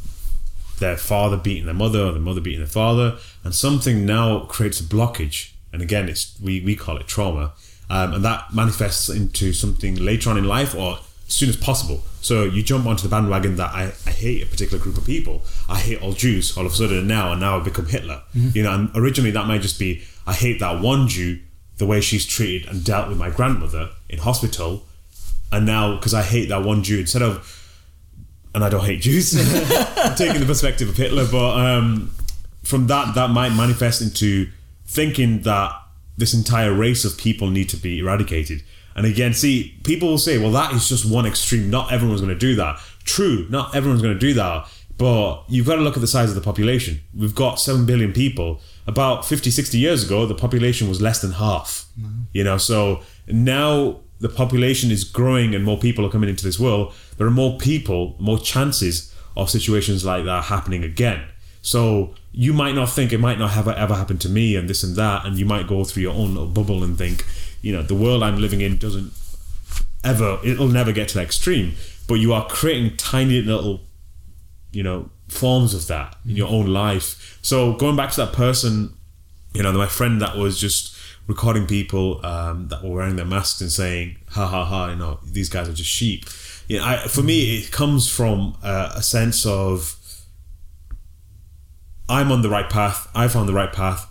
[0.79, 4.79] their father beating their mother or the mother beating their father, and something now creates
[4.79, 5.51] a blockage.
[5.71, 7.53] And again, it's we, we call it trauma,
[7.89, 12.03] um, and that manifests into something later on in life or as soon as possible.
[12.21, 15.43] So you jump onto the bandwagon that I, I hate a particular group of people.
[15.69, 18.23] I hate all Jews all of a sudden now, and now I've become Hitler.
[18.33, 21.39] You know, and originally that might just be I hate that one Jew,
[21.77, 24.83] the way she's treated and dealt with my grandmother in hospital,
[25.51, 27.55] and now because I hate that one Jew, instead of
[28.53, 29.35] and I don't hate Jews.
[29.97, 32.11] I'm taking the perspective of Hitler, but um,
[32.63, 34.49] from that, that might manifest into
[34.89, 35.71] thinking that
[36.17, 38.63] this entire race of people need to be eradicated.
[38.95, 41.69] And again, see, people will say, well, that is just one extreme.
[41.69, 42.81] Not everyone's going to do that.
[43.03, 44.67] True, not everyone's going to do that.
[44.97, 47.01] But you've got to look at the size of the population.
[47.15, 48.59] We've got 7 billion people.
[48.87, 51.85] About 50, 60 years ago, the population was less than half.
[51.97, 52.21] Mm-hmm.
[52.33, 56.59] You know, so now the population is growing and more people are coming into this
[56.59, 56.93] world.
[57.17, 61.25] There are more people, more chances of situations like that happening again.
[61.61, 64.83] So you might not think it might not have ever happened to me and this
[64.83, 67.25] and that, and you might go through your own little bubble and think,
[67.61, 69.11] you know, the world I'm living in doesn't
[70.03, 71.73] ever, it'll never get to that extreme.
[72.07, 73.81] But you are creating tiny little,
[74.71, 77.39] you know, forms of that in your own life.
[77.41, 78.93] So going back to that person,
[79.53, 80.95] you know, my friend that was just
[81.27, 85.19] recording people um, that were wearing their masks and saying, "Ha ha ha," you know,
[85.23, 86.25] these guys are just sheep.
[86.67, 89.95] You know, I, for me, it comes from uh, a sense of
[92.09, 93.07] I'm on the right path.
[93.13, 94.07] I found the right path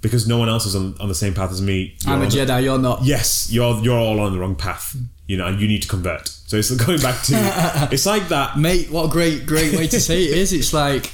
[0.00, 1.96] because no one else is on, on the same path as me.
[2.04, 2.62] You're I'm a on the- Jedi.
[2.64, 3.02] You're not.
[3.04, 4.96] yes, you're you're all on the wrong path.
[5.26, 6.26] You know, and you need to convert.
[6.28, 8.58] So it's going back to it's like that.
[8.58, 10.52] Mate, what a great, great way to say it is.
[10.52, 11.12] It's like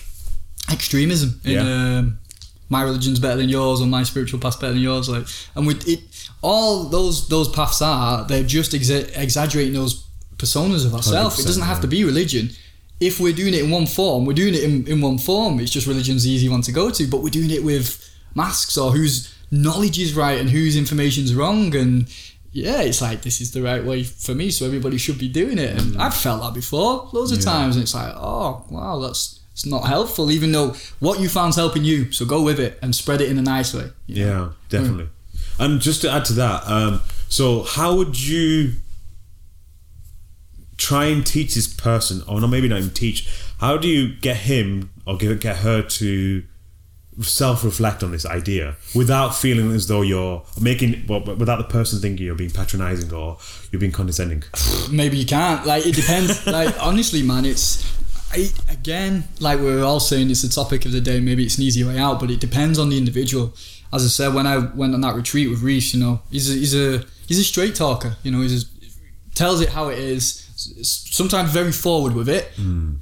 [0.72, 1.41] extremism.
[1.45, 1.61] In, Yeah.
[1.99, 2.18] um,
[2.68, 5.09] my religion's better than yours, or my spiritual path's better than yours.
[5.09, 6.01] Like, and with it,
[6.43, 10.05] all those those paths are they're just exa- exaggerating those
[10.39, 11.39] personas of ourselves.
[11.39, 11.82] It doesn't have yeah.
[11.82, 12.51] to be religion.
[13.01, 15.61] If we're doing it in one form, we're doing it in, in one form.
[15.61, 18.03] It's just religion's the easy one to go to, but we're doing it with
[18.34, 22.09] masks or whose knowledge is right and whose information's wrong and
[22.53, 25.59] yeah, it's like this is the right way for me, so everybody should be doing
[25.59, 25.78] it.
[25.78, 27.44] And I've felt that before loads of Yeah.
[27.44, 30.30] times, and it's like, oh wow, that's it's not helpful.
[30.30, 33.36] Even though what you found's helping you, so go with it and spread it in
[33.36, 33.90] a nice way.
[34.07, 34.32] you know?
[34.70, 35.09] Yeah, definitely.
[35.59, 38.72] And just to add to that, um, so how would you
[40.76, 43.28] try and teach this person, or not maybe not even teach?
[43.58, 46.44] How do you get him or get get her to
[47.22, 52.26] self-reflect on this idea without feeling as though you're making, well, without the person thinking
[52.26, 53.38] you're being patronizing or
[53.70, 54.42] you're being condescending?
[54.90, 55.66] Maybe you can't.
[55.66, 56.46] Like it depends.
[56.46, 57.84] like honestly, man, it's
[58.32, 61.20] I, again like we we're all saying, it's the topic of the day.
[61.20, 63.54] Maybe it's an easy way out, but it depends on the individual.
[63.92, 66.58] As I said, when I went on that retreat with Reese, you know, he's a,
[66.58, 68.16] he's a he's a straight talker.
[68.22, 68.66] You know, he's a,
[69.34, 70.45] tells it how it is.
[70.57, 72.50] Sometimes very forward with it,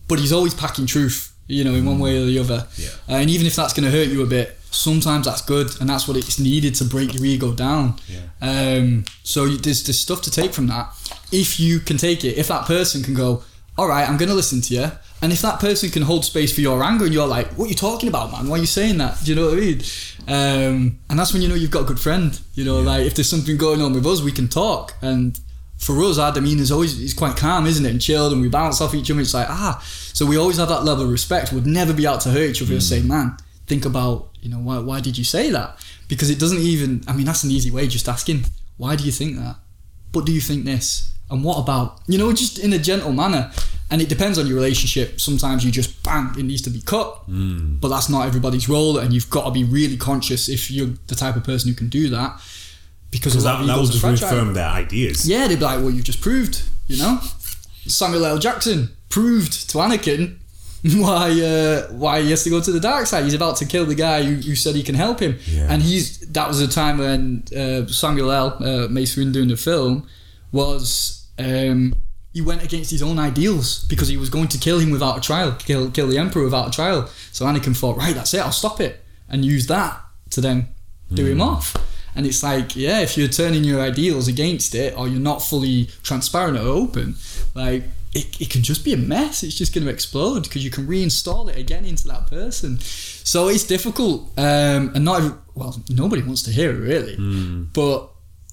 [0.09, 1.31] but he's always packing truth.
[1.47, 2.67] You know, in one way or the other.
[2.77, 2.89] Yeah.
[3.07, 6.09] And even if that's going to hurt you a bit, sometimes that's good, and that's
[6.09, 7.97] what it's needed to break your ego down.
[8.09, 8.21] Yeah.
[8.41, 10.89] Um, so there's there's stuff to take from that.
[11.31, 13.45] If you can take it, if that person can go,
[13.77, 14.91] all right, I'm going to listen to you,
[15.21, 17.69] and if that person can hold space for your anger, and you're like, what are
[17.69, 18.49] you talking about, man?
[18.49, 19.23] Why are you saying that?
[19.23, 19.83] Do you know what I mean?
[20.27, 22.41] Um, and that's when you know you've got a good friend.
[22.55, 24.95] You know, like if there's something going on with us, we can talk.
[25.03, 25.39] And
[25.79, 27.91] for us, our demeanor is always is quite calm, isn't it?
[27.91, 29.21] And chilled, and we bounce off each other.
[29.21, 31.53] It's like ah, so we always have that level of respect.
[31.53, 32.73] We'd never be out to hurt each other.
[32.75, 35.79] and Say, man, think about you know why why did you say that?
[36.09, 37.03] Because it doesn't even.
[37.07, 37.87] I mean, that's an easy way.
[37.89, 38.45] Just asking,
[38.77, 39.57] why do you think that?
[40.13, 41.13] But do you think this?
[41.31, 42.01] And what about?
[42.07, 43.51] You know, just in a gentle manner.
[43.91, 45.21] And it depends on your relationship.
[45.21, 47.21] Sometimes you just bang, it needs to be cut.
[47.81, 51.15] But that's not everybody's role, and you've got to be really conscious if you're the
[51.15, 52.41] type of person who can do that.
[53.21, 55.29] Because, that, that will just reaffirm their ideas.
[55.29, 57.21] Yeah, they'd be like, well, you've just proved, you know?
[57.87, 58.39] Samuel L.
[58.39, 60.39] Jackson proved to Anakin
[60.97, 63.25] why uh, why he has to go to the dark side.
[63.25, 65.39] He's about to kill the guy who, who said he can help him.
[65.47, 65.67] Yeah.
[65.71, 68.57] And he's that was a time when uh, Samuel L.
[68.63, 70.07] Uh, Mace Windu in the film
[70.53, 71.95] was um,
[72.35, 75.21] he went against his own ideals because he was going to kill him without a
[75.23, 77.09] trial, kill kill the Emperor without a trial.
[77.33, 79.99] So Anakin thought, right, that's it, I'll stop it, and use that
[80.31, 80.69] to then
[81.15, 81.75] do him off.
[82.15, 85.89] And it's like, yeah, if you're turning your ideals against it, or you're not fully
[86.03, 87.17] transparent or open,
[87.55, 87.83] like
[88.15, 89.43] it, it can just be a mess.
[89.43, 92.79] It's just going to explode because you can reinstall it again into that person.
[92.81, 97.17] So it's difficult, um, and not every- well, nobody wants to hear it really.
[97.73, 98.09] But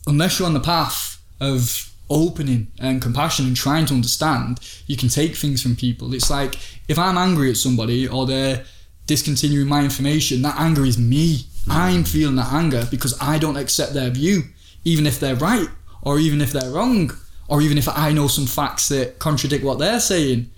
[0.07, 5.09] unless you're on the path of opening and compassion and trying to understand, you can
[5.09, 6.13] take things from people.
[6.13, 6.55] It's like
[6.87, 8.65] if I'm angry at somebody or they're
[9.07, 13.93] discontinuing my information, that anger is me I'm feeling that anger because I don't accept
[13.93, 14.43] their view,
[14.83, 15.67] even if they're right
[16.01, 17.11] or even if they're wrong
[17.47, 20.49] or even if I know some facts that contradict what they're saying.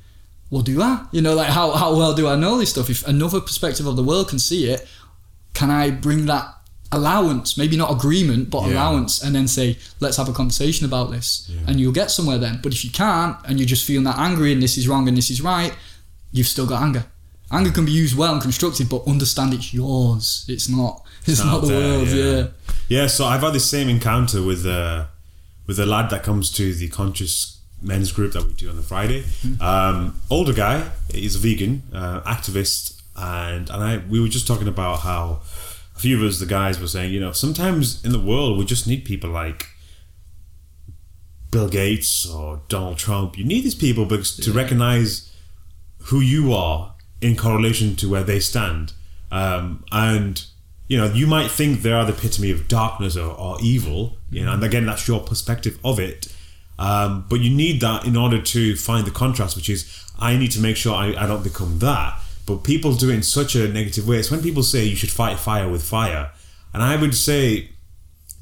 [0.49, 1.05] Well, do I?
[1.11, 2.89] You know, like how, how well do I know this stuff?
[2.89, 4.87] If another perspective of the world can see it,
[5.53, 6.47] can I bring that
[6.91, 8.73] allowance, maybe not agreement, but Yeah.
[8.73, 11.61] allowance, and then say, let's have a conversation about this, Yeah.
[11.65, 12.59] and you'll get somewhere then.
[12.61, 15.17] But if you can't, and you're just feeling that angry and this is wrong and
[15.17, 15.73] this is right,
[16.31, 17.05] you've still got anger.
[17.53, 20.45] Anger can be used well and constructive, but understand it's yours.
[20.49, 21.05] It's not.
[21.25, 22.13] It's, not, the there, world's.
[22.13, 22.47] Yeah.
[22.89, 25.05] Yeah, so I've had the same encounter with uh,
[25.67, 28.81] with a lad that comes to the conscious men's group that we do on the
[28.81, 29.23] Friday.
[29.61, 34.67] Um, older guy, he's a vegan uh, activist, and and I we were just talking
[34.67, 35.41] about how
[35.95, 38.65] a few of us, the guys, were saying, you know, sometimes in the world we
[38.65, 39.67] just need people like
[41.51, 43.37] Bill Gates or Donald Trump.
[43.37, 45.31] You need these people because to recognize
[46.05, 46.92] who you are
[47.23, 48.93] in correlation to where they stand.
[49.31, 50.45] Um, and
[50.87, 54.43] you know, you might think they are the epitome of darkness or, or evil, you
[54.45, 56.27] know, and again, that's your perspective of it.
[56.77, 60.51] Um, but you need that in order to find the contrast, which is I need
[60.51, 62.19] to make sure I, I don't become that.
[62.45, 64.17] But people do it in such a negative way.
[64.17, 66.31] It's when people say you should fight fire with fire.
[66.73, 67.69] And I would say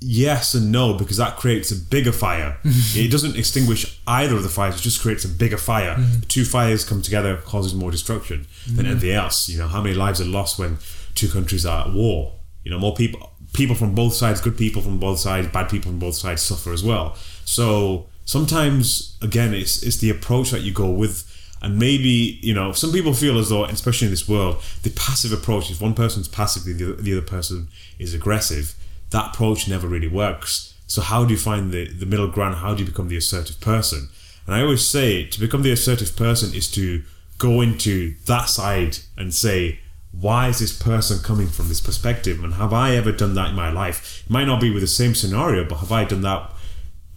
[0.01, 2.57] yes and no because that creates a bigger fire.
[2.63, 3.05] Mhm.
[3.05, 5.95] it doesn't extinguish either of the fires; it just creates a bigger fire.
[6.19, 8.91] The two fires come together causes more destruction than mhm.
[8.91, 9.47] anything else.
[9.47, 10.79] You know how many lives are lost when
[11.15, 12.33] two countries are at war.
[12.63, 15.91] You know more people people from both sides, good people from both sides, bad people
[15.91, 17.15] from both sides suffer as well.
[17.45, 21.27] So sometimes again, it's it's the approach that you go with.
[21.63, 25.31] And maybe you know some people feel as though, especially in this world, the passive
[25.31, 25.69] approach.
[25.69, 27.67] If one person's passive, the other, the other person
[27.99, 28.73] is aggressive
[29.11, 30.73] that approach never really works.
[30.87, 32.55] So how do you find the, the middle ground?
[32.55, 34.09] How do you become the assertive person?
[34.45, 37.03] And I always say to become the assertive person is to
[37.37, 39.79] go into that side and say,
[40.11, 42.43] why is this person coming from this perspective?
[42.43, 44.23] And have I ever done that in my life?
[44.25, 46.51] It might not be with the same scenario, but have I done that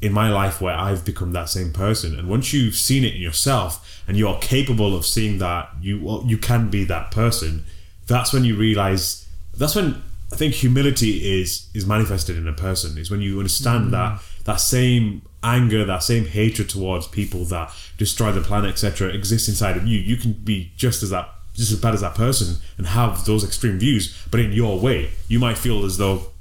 [0.01, 2.17] in my life where I've become that same person?
[2.19, 6.39] And once you've seen it in yourself and you're capable of seeing that you you
[6.39, 7.65] can be that person,
[8.07, 9.27] that's when you realize
[9.57, 10.03] that's when
[10.33, 14.61] I think humility is is manifested in a person is when you understand that that
[14.61, 19.87] same anger, that same hatred towards people that destroy the planet, etc., exists inside of
[19.87, 19.99] you.
[19.99, 23.45] You can be just as that, just as bad as that person, and have those
[23.45, 25.11] extreme views, but in your way.
[25.29, 26.33] You might feel as though,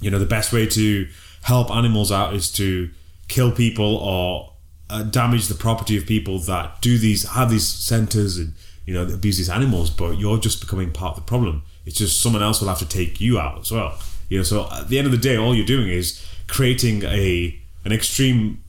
[0.00, 1.08] you know, the best way to
[1.42, 2.90] help animals out is to
[3.28, 4.52] kill people or
[4.90, 8.52] uh, damage the property of people that do these, have these centers and
[8.86, 9.90] you know abuse these animals.
[9.90, 11.62] But you're just becoming part of the problem.
[11.84, 13.98] It's just someone else will have to take you out as well.
[14.28, 17.58] You know, so at the end of the day, all you're doing is creating a
[17.84, 18.62] an extreme,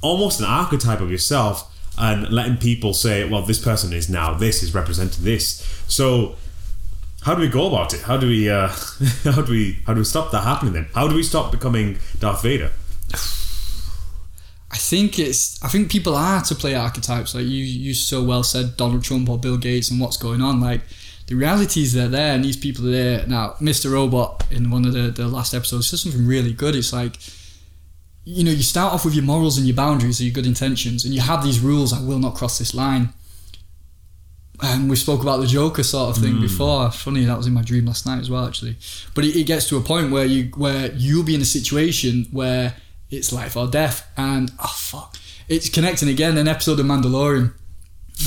[0.00, 4.62] almost an archetype of yourself, and letting people say, "Well, this person is now this
[4.62, 6.36] is representing this." So,
[7.22, 8.00] how do we go about it?
[8.00, 8.68] How do we, uh,
[9.24, 10.72] how do we, how do we stop that happening?
[10.72, 12.72] Then, how do we stop becoming Darth Vader?
[14.72, 15.62] I think it's.
[15.62, 17.34] I think people are to play archetypes.
[17.34, 20.60] Like you, you so well said, Donald Trump or Bill Gates, and what's going on.
[20.60, 20.82] Like
[21.30, 23.24] the reality is they're there, and these people are there.
[23.24, 23.92] Now, Mr.
[23.92, 26.74] Robot in one of the, the last episodes said something really good.
[26.74, 27.14] It's like,
[28.24, 31.04] you know, you start off with your morals and your boundaries or your good intentions,
[31.04, 31.92] and you have these rules.
[31.92, 33.10] I will not cross this line.
[34.60, 36.40] And we spoke about the Joker sort of thing hmm.
[36.40, 36.90] before.
[36.90, 38.76] Funny, that was in my dream last night as well, actually.
[39.14, 42.26] But it, it gets to a point where you where you'll be in a situation
[42.32, 42.74] where
[43.08, 45.16] it's life or death, and oh fuck,
[45.46, 46.36] it's connecting again.
[46.36, 47.54] An episode of Mandalorian.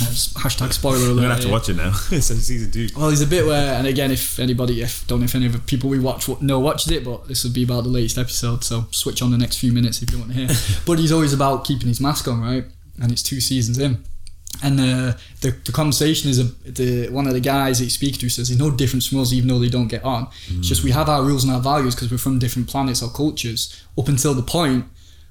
[0.00, 1.10] That's hashtag spoiler alert.
[1.10, 1.92] I'm gonna have to watch it now.
[2.10, 2.88] it's season two.
[2.96, 5.52] Well, there's a bit where, and again, if anybody, if don't know if any of
[5.52, 8.64] the people we watch know watched it, but this would be about the latest episode,
[8.64, 10.48] so switch on the next few minutes if you want to hear.
[10.86, 12.64] but he's always about keeping his mask on, right?
[13.00, 14.02] And it's two seasons in,
[14.64, 18.18] and uh, the the conversation is a, the one of the guys that he's speaking
[18.18, 20.26] to says there's no difference from us, even though they don't get on.
[20.48, 23.10] It's just we have our rules and our values because we're from different planets or
[23.10, 23.80] cultures.
[23.96, 24.86] Up until the point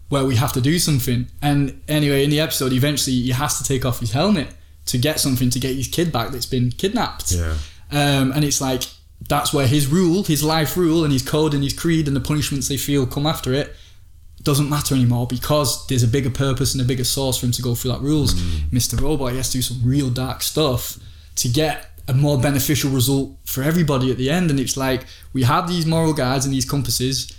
[0.10, 3.64] where we have to do something, and anyway, in the episode, eventually he has to
[3.64, 4.48] take off his helmet
[4.86, 7.32] to get something to get his kid back that's been kidnapped.
[7.32, 7.56] Yeah.
[7.92, 8.84] Um, and it's like
[9.30, 12.22] that's where his rule, his life rule, and his code and his creed and the
[12.22, 13.76] punishments they feel come after it
[14.44, 17.62] doesn't matter anymore because there's a bigger purpose and a bigger source for him to
[17.62, 18.34] go through that rules.
[18.72, 19.00] Mr.
[19.02, 21.00] Robot he has to do some real dark stuff
[21.36, 24.52] to get a more beneficial result for everybody at the end.
[24.52, 27.38] And it's like we have these moral guides and these compasses.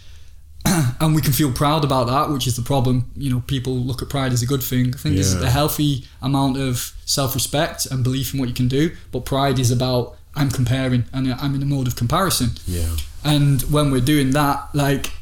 [1.00, 3.10] And we can feel proud about that, which is the problem.
[3.16, 4.94] You know, people look at pride as a good thing.
[4.94, 5.42] I think there's Yeah.
[5.46, 9.70] a healthy amount of self-respect and belief in what you can do, but pride is
[9.70, 12.52] about I'm comparing and I'm in a mode of comparison.
[12.66, 12.96] Yeah.
[13.22, 15.12] And when we're doing that, like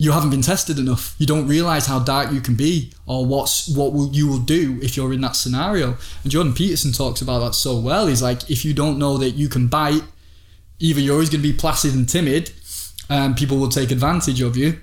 [0.00, 1.14] you haven't been tested enough.
[1.18, 4.78] You don't realize how dark you can be, or what's what will, you will do
[4.82, 5.96] if you're in that scenario.
[6.22, 8.06] And Jordan Peterson talks about that so well.
[8.06, 10.04] He's like, if you don't know that you can bite,
[10.78, 12.52] either you're always going to be placid and timid,
[13.08, 14.78] and people will take advantage of you,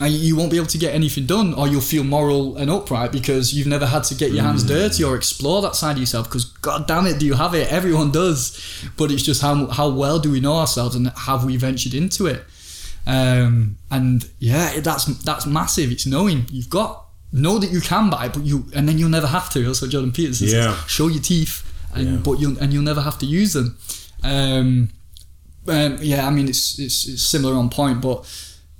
[0.00, 3.10] and you won't be able to get anything done, or you'll feel moral and upright
[3.10, 6.28] because you've never had to get your hands dirty or explore that side of yourself.
[6.28, 7.72] Because God damn it, do you have it?
[7.72, 11.56] Everyone does, but it's just how how well do we know ourselves and have we
[11.56, 12.44] ventured into it?
[13.06, 15.90] Um, and yeah, that's that's massive.
[15.90, 19.26] It's knowing you've got know that you can buy, but you and then you'll never
[19.26, 19.64] have to.
[19.64, 20.76] That's what Jordan Peterson Yeah.
[20.76, 20.90] says.
[20.90, 21.62] Show your teeth,
[21.94, 22.16] and Yeah.
[22.22, 23.76] but you'll and you'll never have to use them.
[24.22, 24.90] Um,
[25.68, 28.24] um, yeah, I mean it's, it's it's similar on point, but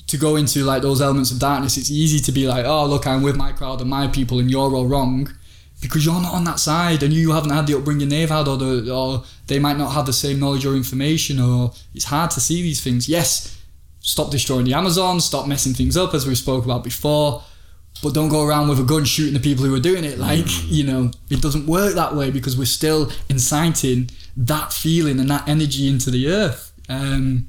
[0.06, 3.06] to go into like those elements of darkness, it's easy to be like, oh look,
[3.06, 5.32] I'm with my crowd and my people, and you're all wrong.
[5.80, 8.56] Because you're not on that side, and you haven't had the upbringing they've had, or
[8.56, 12.40] the, or they might not have the same knowledge or information, or it's hard to
[12.40, 13.08] see these things.
[13.08, 13.62] Yes,
[14.00, 17.44] stop destroying the Amazon, stop messing things up, as we spoke about before,
[18.02, 20.18] but don't go around with a gun shooting the people who are doing it.
[20.18, 25.30] Like, you know, it doesn't work that way because we're still inciting that feeling and
[25.30, 26.67] that energy into the earth.
[26.88, 27.48] Um,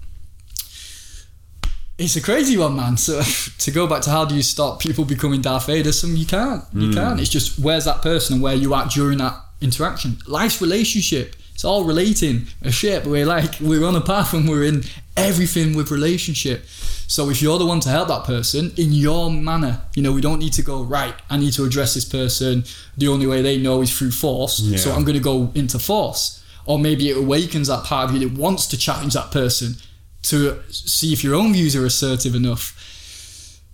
[1.97, 2.97] it's a crazy one, man.
[2.97, 3.21] So
[3.59, 5.91] to go back to how do you stop people becoming Darth Vader?
[5.91, 6.63] Some you can't.
[6.73, 7.19] You can't.
[7.19, 10.17] It's just where's that person and where you at during that interaction.
[10.25, 11.35] Life's relationship.
[11.53, 13.05] It's all relating a shit.
[13.05, 14.83] We're like we're on a path and we're in
[15.17, 16.65] everything with relationship.
[17.07, 20.21] So if you're the one to help that person in your manner, you know, we
[20.21, 21.15] don't need to go right.
[21.29, 22.63] I need to address this person.
[22.97, 24.61] The only way they know is through force.
[24.77, 26.38] So I'm going to go into force.
[26.69, 29.77] Or maybe it awakens that part of you that wants to challenge that person
[30.21, 32.75] to see if your own views are assertive enough.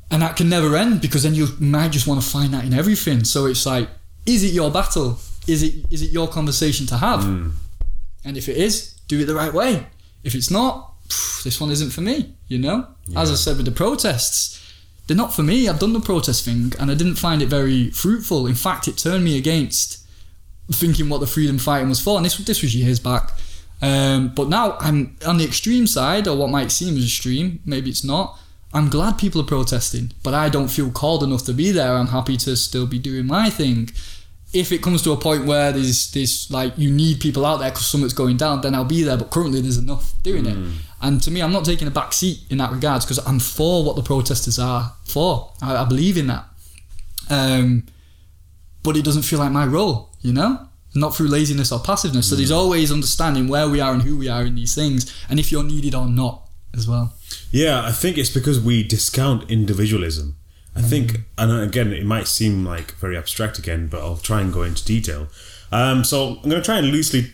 [0.10, 2.74] And that can never end because then you might just want to find that in
[2.74, 3.26] everything.
[3.26, 3.90] So it's like,
[4.26, 5.20] is it your battle?
[5.46, 7.24] Is it is it your conversation to have?
[7.24, 7.50] Hmm.
[8.24, 9.88] And if it is, do it the right way.
[10.24, 12.88] If it's not, phew, this one isn't for me, you know?
[13.14, 14.74] As I said with the protests,
[15.06, 15.68] they're not for me.
[15.68, 18.48] I've done the protest thing and I didn't find it very fruitful.
[18.48, 20.05] In fact, it turned me against
[20.72, 22.18] thinking what the freedom fighting was for.
[22.18, 23.32] And this, this was years back.
[23.82, 27.90] Um, but now I'm on the extreme side, or what might seem as extreme, maybe
[27.90, 28.40] it's not.
[28.74, 31.94] I'm glad people are protesting, but I don't feel called enough to be there.
[31.94, 33.90] I'm happy to still be doing my thing.
[34.54, 37.70] If it comes to a point where there's this like you need people out there
[37.70, 39.18] because something's going down, then I'll be there.
[39.18, 40.58] But currently, there's enough doing it.
[41.02, 43.84] And to me, I'm not taking a back seat in that regards because I'm for
[43.84, 45.52] what the protesters are for.
[45.62, 46.46] I, I believe in that.
[47.30, 47.84] Um,
[48.86, 50.70] but it doesn't feel like my role, you know?
[50.94, 52.30] Not through laziness or passiveness.
[52.30, 55.40] So there's always understanding where we are and who we are in these things, and
[55.40, 57.14] if you're needed or not as well.
[57.52, 60.38] Yeah, I think it's because we discount individualism.
[60.78, 64.52] I think, and again, it might seem like very abstract again, but I'll try and
[64.52, 65.28] go into detail.
[65.72, 67.32] Um, so I'm going to try and loosely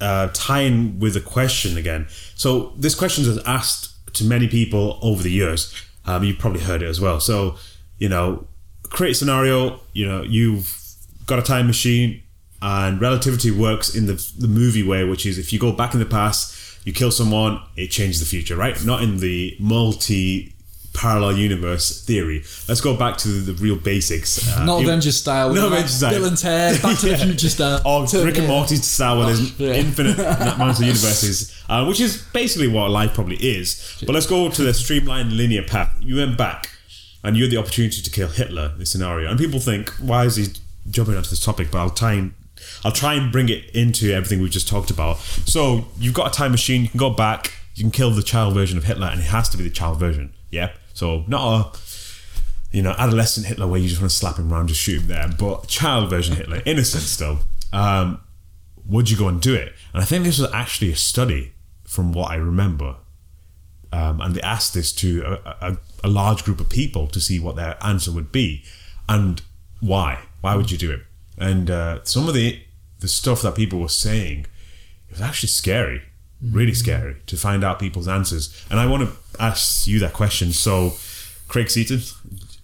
[0.00, 2.06] uh, tie in with a question again.
[2.36, 5.74] So this question is asked to many people over the years.
[6.04, 7.18] Um, you've probably heard it as well.
[7.18, 7.56] So,
[7.98, 8.46] you know,
[8.92, 10.78] create a scenario, you know, you've
[11.26, 12.22] got a time machine
[12.60, 16.00] and relativity works in the, the movie way, which is if you go back in
[16.00, 18.84] the past, you kill someone, it changes the future, right?
[18.84, 20.54] Not in the multi
[20.94, 22.44] parallel universe theory.
[22.68, 24.46] Let's go back to the, the real basics.
[24.58, 25.52] Uh, Not Avengers style.
[25.54, 26.10] No Avengers style.
[26.10, 27.80] Bill and Ted, Back to the Future style.
[27.86, 28.46] Or Rick and.
[28.46, 29.72] Morty style where there's Yeah.
[29.72, 30.18] infinite
[30.54, 34.02] amounts of universes, uh, which is basically what life probably is.
[34.04, 35.90] But let's go to the streamlined linear path.
[36.02, 36.68] You went back
[37.22, 39.30] and you had the opportunity to kill Hitler in this scenario.
[39.30, 40.48] And people think, why is he
[40.90, 41.70] jumping onto this topic?
[41.70, 42.34] But I'll try and
[42.84, 45.18] I'll try and bring it into everything we've just talked about.
[45.18, 48.54] So you've got a time machine, you can go back, you can kill the child
[48.54, 50.32] version of Hitler, and it has to be the child version.
[50.50, 50.70] Yeah.
[50.94, 51.78] So not a
[52.72, 55.08] you know, adolescent Hitler where you just want to slap him around, just shoot him
[55.08, 57.40] there, but child version Hitler, innocent still.
[57.72, 58.20] Um,
[58.86, 59.74] would you go and do it?
[59.92, 61.52] And I think this was actually a study
[61.84, 62.96] from what I remember.
[63.92, 67.38] Um, and they asked this to a, a, a large group of people to see
[67.38, 68.64] what their answer would be
[69.08, 69.42] and
[69.80, 70.20] why.
[70.40, 71.02] Why would you do it?
[71.38, 72.62] And uh, some of the
[73.00, 74.46] the stuff that people were saying,
[75.08, 76.02] it was actually scary,
[76.40, 78.64] really scary to find out people's answers.
[78.70, 80.52] And I want to ask you that question.
[80.52, 80.94] So,
[81.48, 82.00] Craig Seaton,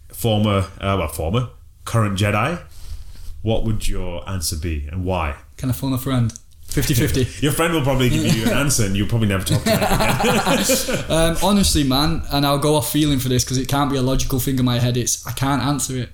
[0.07, 1.49] former, uh, well, former,
[1.83, 2.61] current Jedi,
[3.41, 5.35] what would your answer be and why?
[5.57, 6.33] Can I phone a friend?
[6.69, 7.27] 50 50.
[7.41, 9.81] Your friend will probably give you an answer and you'll probably never talk to them
[9.81, 11.05] again.
[11.09, 14.01] Um, honestly, man, and I'll go off feeling for this because it can't be a
[14.01, 14.95] logical thing in my head.
[14.95, 16.09] It's I can't answer it,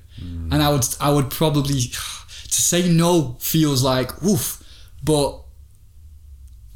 [0.52, 4.64] and I would I would probably to say no feels like woof,
[5.04, 5.42] but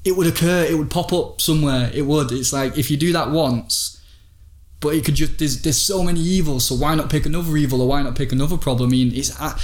[0.04, 0.66] it would occur.
[0.70, 1.90] It would pop up somewhere.
[1.94, 2.32] It would.
[2.32, 4.02] It's like if you do that once,
[4.82, 6.66] but it could just there's there's so many evils.
[6.66, 8.90] So why not pick another evil or why not pick another problem?
[8.90, 9.40] I mean, it's.
[9.40, 9.58] Uh,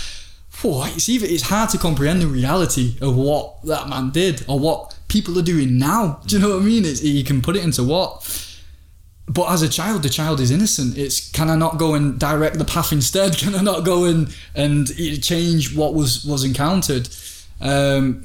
[0.61, 4.59] Whew, it's even it's hard to comprehend the reality of what that man did or
[4.59, 6.21] what people are doing now.
[6.25, 6.85] Do you know what I mean?
[6.85, 8.41] It's, you can put it into what.
[9.27, 10.97] But as a child, the child is innocent.
[10.97, 13.37] It's can I not go and direct the path instead?
[13.37, 14.87] Can I not go and and
[15.23, 17.09] change what was was encountered?
[17.59, 18.23] Um,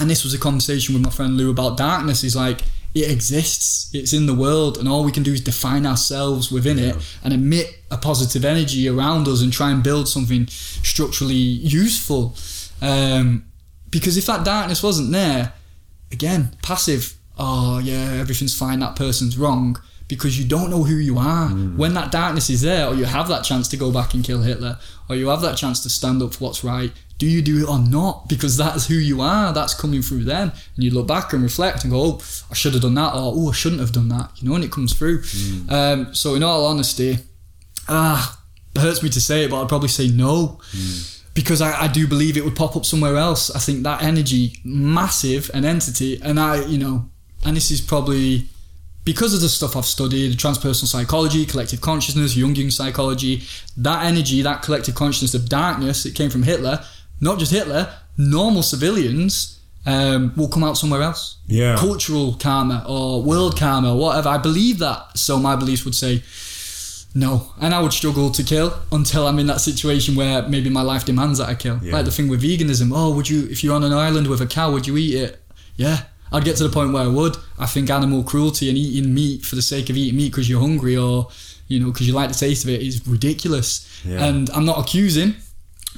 [0.00, 2.22] and this was a conversation with my friend Lou about darkness.
[2.22, 2.62] He's like
[2.94, 6.78] it exists, it's in the world, and all we can do is define ourselves within
[6.78, 12.36] it and emit a positive energy around us and try and build something structurally useful.
[12.80, 13.46] Um,
[13.90, 15.54] because if that darkness wasn't there,
[16.12, 19.76] again, passive, oh yeah, everything's fine, that person's wrong.
[20.06, 21.48] Because you don't know who you are.
[21.48, 24.42] When that darkness is there, or you have that chance to go back and kill
[24.42, 24.78] Hitler,
[25.08, 27.68] or you have that chance to stand up for what's right, do you do it
[27.68, 28.28] or not?
[28.28, 30.52] Because that's who you are, that's coming through them.
[30.74, 33.32] And you look back and reflect and go, oh, I should have done that, or
[33.34, 35.22] oh, I shouldn't have done that, you know, and it comes through.
[35.68, 37.18] Um, so, in all honesty,
[37.88, 38.40] ah,
[38.74, 40.60] it hurts me to say it, but I'd probably say no.
[41.34, 43.50] Because I, I do believe it would pop up somewhere else.
[43.50, 47.10] I think that energy, massive, an entity, and I, you know,
[47.44, 48.48] and this is probably
[49.04, 53.42] because of the stuff I've studied, transpersonal psychology, collective consciousness, Jungian psychology,
[53.76, 56.82] that energy, that collective consciousness of darkness, it came from Hitler,
[57.20, 61.38] not just Hitler, normal civilians um, will come out somewhere else.
[61.46, 61.76] Yeah.
[61.76, 64.28] Cultural karma or world karma or whatever.
[64.28, 65.18] I believe that.
[65.18, 66.22] So my beliefs would say
[67.14, 67.52] no.
[67.60, 71.04] And I would struggle to kill until I'm in that situation where maybe my life
[71.04, 71.78] demands that I kill.
[71.82, 71.92] Yeah.
[71.94, 72.92] Like the thing with veganism.
[72.94, 75.42] Oh, would you, if you're on an island with a cow, would you eat it?
[75.76, 76.02] Yeah.
[76.32, 77.36] I'd get to the point where I would.
[77.58, 80.60] I think animal cruelty and eating meat for the sake of eating meat because you're
[80.60, 81.28] hungry or,
[81.68, 84.02] you know, because you like the taste of it is ridiculous.
[84.04, 84.24] Yeah.
[84.24, 85.36] And I'm not accusing.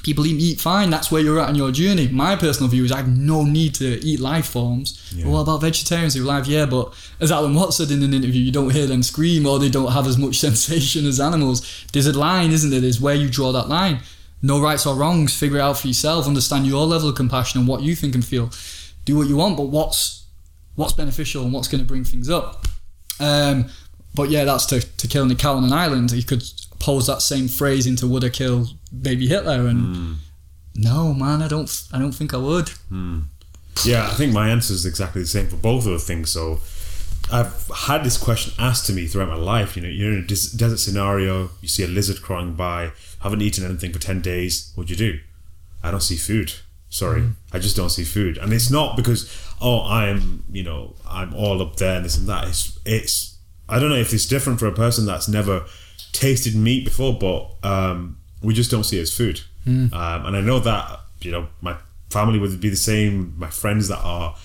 [0.03, 0.89] People eat meat fine.
[0.89, 2.07] That's where you're at on your journey.
[2.07, 5.11] My personal view is I have no need to eat life forms.
[5.13, 5.25] Yeah.
[5.25, 6.47] But what about vegetarians who live?
[6.47, 9.59] Yeah, but as Alan Watts said in an interview, you don't hear them scream or
[9.59, 11.85] they don't have as much sensation as animals.
[11.93, 12.79] There's a line, isn't there?
[12.79, 13.99] There's where you draw that line.
[14.41, 15.37] No rights or wrongs.
[15.37, 16.27] Figure it out for yourself.
[16.27, 18.51] Understand your level of compassion and what you think and feel.
[19.05, 20.25] Do what you want, but what's
[20.75, 22.67] what's beneficial and what's going to bring things up.
[23.19, 23.69] Um,
[24.13, 26.11] but yeah, that's to, to killing a cow on an island.
[26.11, 26.43] You could
[26.79, 29.67] pose that same phrase into would I kill baby Hitler?
[29.67, 30.13] And hmm.
[30.75, 31.69] no, man, I don't.
[31.93, 32.69] I don't think I would.
[32.89, 33.21] Hmm.
[33.85, 36.31] Yeah, I think my answer is exactly the same for both of the things.
[36.31, 36.59] So
[37.31, 39.75] I've had this question asked to me throughout my life.
[39.75, 43.41] You know, you're in a des- desert scenario, you see a lizard crawling by, haven't
[43.41, 45.19] eaten anything for 10 days, what'd you do?
[45.83, 46.53] I don't see food.
[46.89, 47.31] Sorry, hmm.
[47.51, 48.37] I just don't see food.
[48.37, 49.29] And it's not because,
[49.61, 52.47] oh, I'm, you know, I'm all up there and this and that.
[52.47, 55.65] It's, it's, I don't know if it's different for a person that's never
[56.13, 59.41] tasted meat before, but um, we just don't see it as food.
[59.67, 61.75] Um, and I know that, you know, my
[62.09, 64.35] family would be the same, my friends that are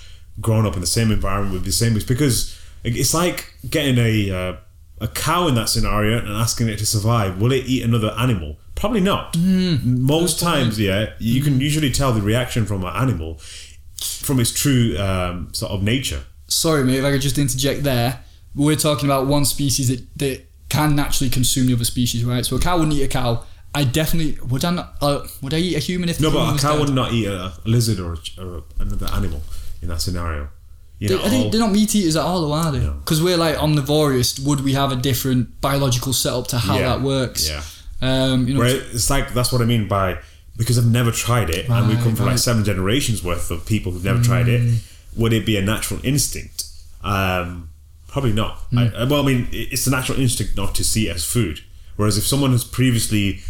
[0.40, 1.94] grown up in the same environment would be the same.
[1.94, 4.56] It's because it's like getting a, uh,
[5.00, 7.40] a cow in that scenario and asking it to survive.
[7.40, 8.56] Will it eat another animal?
[8.74, 9.36] Probably not.
[9.38, 13.38] Most times, yeah, you can usually tell the reaction from an animal
[14.00, 16.24] from its true um, sort of nature.
[16.48, 18.24] Sorry, mate, if I could just interject there.
[18.54, 22.44] We're talking about one species that, that can naturally consume the other species, right?
[22.44, 23.44] So a cow wouldn't eat a cow.
[23.74, 24.64] I definitely would.
[24.64, 27.12] I not, uh, would I eat a human if No, but a cow would not
[27.12, 29.40] eat a, a lizard or, a, or another animal
[29.80, 30.48] in that scenario.
[30.98, 32.80] You They, know, I think all- they're not meat eaters at all, though, are they?
[32.80, 32.92] No.
[32.92, 34.38] Because we're like omnivorous.
[34.40, 37.48] Would we have a different biological setup to how Yeah, that works?
[37.48, 37.62] yeah.
[38.02, 40.18] Um, you know, Where it's like that's what I mean by
[40.56, 43.90] because I've never tried it, and we come from like seven generations worth of people
[43.92, 44.80] who've never tried it.
[45.16, 46.64] Would it be a natural instinct?
[47.02, 47.70] Um,
[48.08, 48.58] probably not.
[48.76, 51.60] I, well, I mean, it's a natural instinct not to see it as food.
[51.96, 53.40] Whereas if someone has previously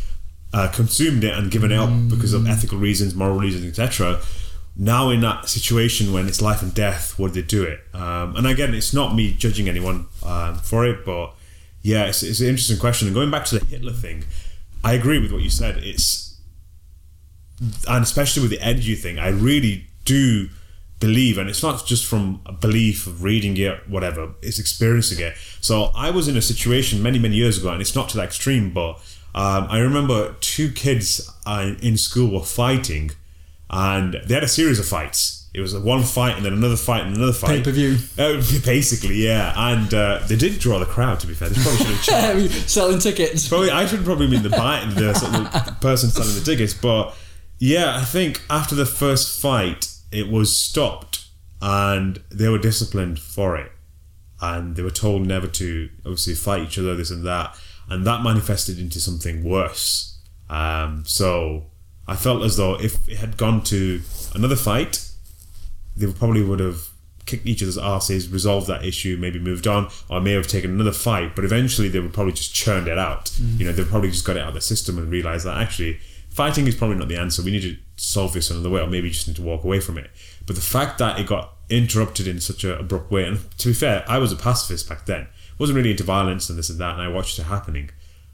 [0.53, 4.21] uh, consumed it and given it up because of ethical reasons, moral reasons, etc.,
[4.75, 7.81] now in that situation when it's life and death, would they do it?
[7.93, 11.35] Um, and again, it's not me judging anyone um, for it, but
[11.83, 13.09] yeah, it's, it's an interesting question.
[13.09, 14.25] And going back to the Hitler thing,
[14.83, 15.77] I agree with what you said.
[15.79, 16.33] It's
[17.89, 20.49] and especially with the energy thing, I really do
[20.99, 25.35] believe, and it's not just from a belief of reading it, whatever, it's experiencing it.
[25.61, 28.25] So I was in a situation many, many years ago, and it's not to that
[28.25, 29.01] extreme, but
[29.35, 33.13] um, I remember two kids uh, in school were fighting,
[33.71, 35.49] and they had a series of fights.
[35.55, 37.59] It was one fight and then another fight and another fight.
[37.59, 37.97] Pay-per-view.
[38.19, 39.53] Uh, basically, yeah.
[39.55, 41.21] And uh, they did draw the crowd.
[41.21, 43.49] To be fair, they probably should have selling tickets.
[43.49, 46.73] Probably, I should probably mean the buy the, sort of the person selling the tickets,
[46.73, 47.15] but
[47.59, 51.27] yeah, I think after the first fight, it was stopped,
[51.61, 53.71] and they were disciplined for it,
[54.41, 57.57] and they were told never to obviously fight each other, this and that,
[57.93, 60.19] and that manifested into something worse.
[60.49, 61.67] Um, so
[62.07, 64.01] I felt as though if it had gone to
[64.35, 65.09] another fight,
[65.97, 66.89] they probably would have
[67.27, 70.93] kicked each other's asses, resolved that issue, maybe moved on, or may have taken another
[70.93, 71.37] fight.
[71.37, 73.31] But eventually, they would probably just churned it out.
[73.59, 76.01] You know, they've probably just got it out of the system and realized that actually
[76.31, 77.43] fighting is probably not the answer.
[77.43, 79.99] We need to solve this another way, or maybe just need to walk away from
[79.99, 80.11] it.
[80.47, 83.75] But the fact that it got interrupted in such an abrupt way, and to be
[83.75, 85.29] fair, I was a pacifist back then,
[85.63, 87.87] wasn't really into violence and this and that, and I watched it happening.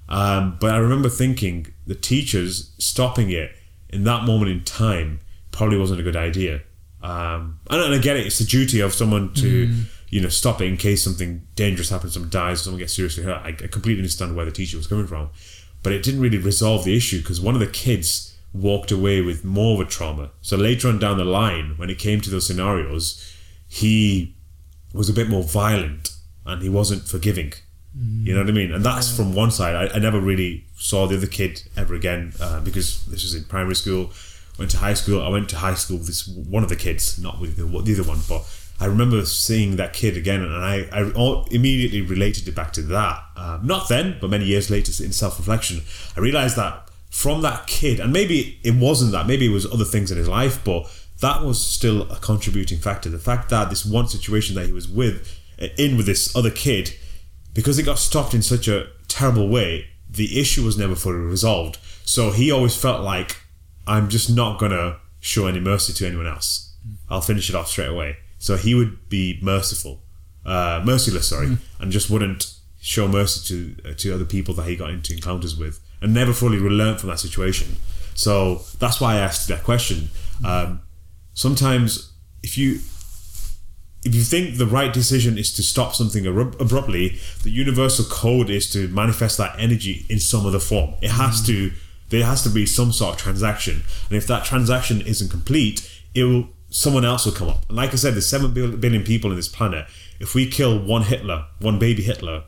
[0.08, 1.56] Um, but I remember thinking
[1.86, 3.50] the teachers stopping it
[3.90, 6.54] in that moment in time probably wasn't a good idea
[7.02, 9.66] Um, and, and I get it; it's the duty of someone to,
[10.08, 13.40] you know, stop it in case something dangerous happens, someone dies, someone gets seriously hurt.
[13.44, 15.30] I, I completely understand where the teacher was coming from,
[15.82, 19.44] but it didn't really resolve the issue because one of the kids walked away with
[19.44, 20.30] more of a trauma.
[20.40, 23.34] So later on down the line, when it came to those scenarios,
[23.68, 24.34] he
[24.92, 26.10] was a bit more violent
[26.48, 27.52] and he wasn't forgiving.
[28.24, 28.72] You know what I mean?
[28.72, 29.74] And that's from one side.
[29.74, 33.44] I, I never really saw the other kid ever again uh, because this was in
[33.44, 34.10] primary school.
[34.58, 35.22] Went to high school.
[35.22, 38.00] I went to high school with this one of the kids, not with the, the
[38.00, 38.42] other one, but
[38.80, 43.22] I remember seeing that kid again, and I, I immediately related it back to that.
[43.36, 45.82] Uh, not then, but many years later in self reflection,
[46.16, 49.84] I realized that from that kid, and maybe it wasn't that, maybe it was other
[49.84, 50.88] things in his life, but
[51.20, 53.08] that was still a contributing factor.
[53.08, 56.50] The fact that this one situation that he was with, Uh, in with this other
[56.50, 56.94] kid,
[57.52, 61.78] because it got stopped in such a terrible way, the issue was never fully resolved.
[62.04, 63.36] So he always felt like,
[63.86, 66.76] I'm just not gonna show any mercy to anyone else.
[66.82, 66.94] Hmm.
[67.10, 68.18] I'll finish it off straight away.
[68.38, 70.04] So he would be merciful,
[70.46, 71.54] uh, merciless, sorry, hmm.
[71.80, 75.56] and just wouldn't show mercy to uh, to other people that he got into encounters
[75.56, 77.76] with, and never fully learned from that situation.
[78.14, 80.10] So that's why I asked that question.
[80.38, 80.46] Hmm.
[80.46, 80.82] Um,
[81.34, 82.12] sometimes,
[82.42, 82.80] if you
[84.08, 88.48] if you think the right decision is to stop something abru- abruptly, the universal code
[88.48, 90.94] is to manifest that energy in some other form.
[91.02, 91.46] It has mm.
[91.46, 91.72] to,
[92.08, 96.24] there has to be some sort of transaction, and if that transaction isn't complete, it
[96.24, 97.66] will someone else will come up.
[97.68, 99.86] And like I said, there's seven billion people in this planet.
[100.20, 102.44] If we kill one Hitler, one baby Hitler,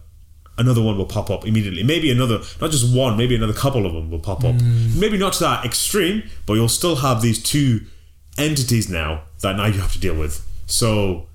[0.59, 1.83] another one will pop up immediately.
[1.83, 4.55] Maybe another, not just one, maybe another couple of them will pop up.
[4.55, 4.99] Mm.
[4.99, 7.81] Maybe not to that extreme, but you'll still have these two
[8.37, 10.47] entities now that now you have to deal with.
[10.67, 11.27] So,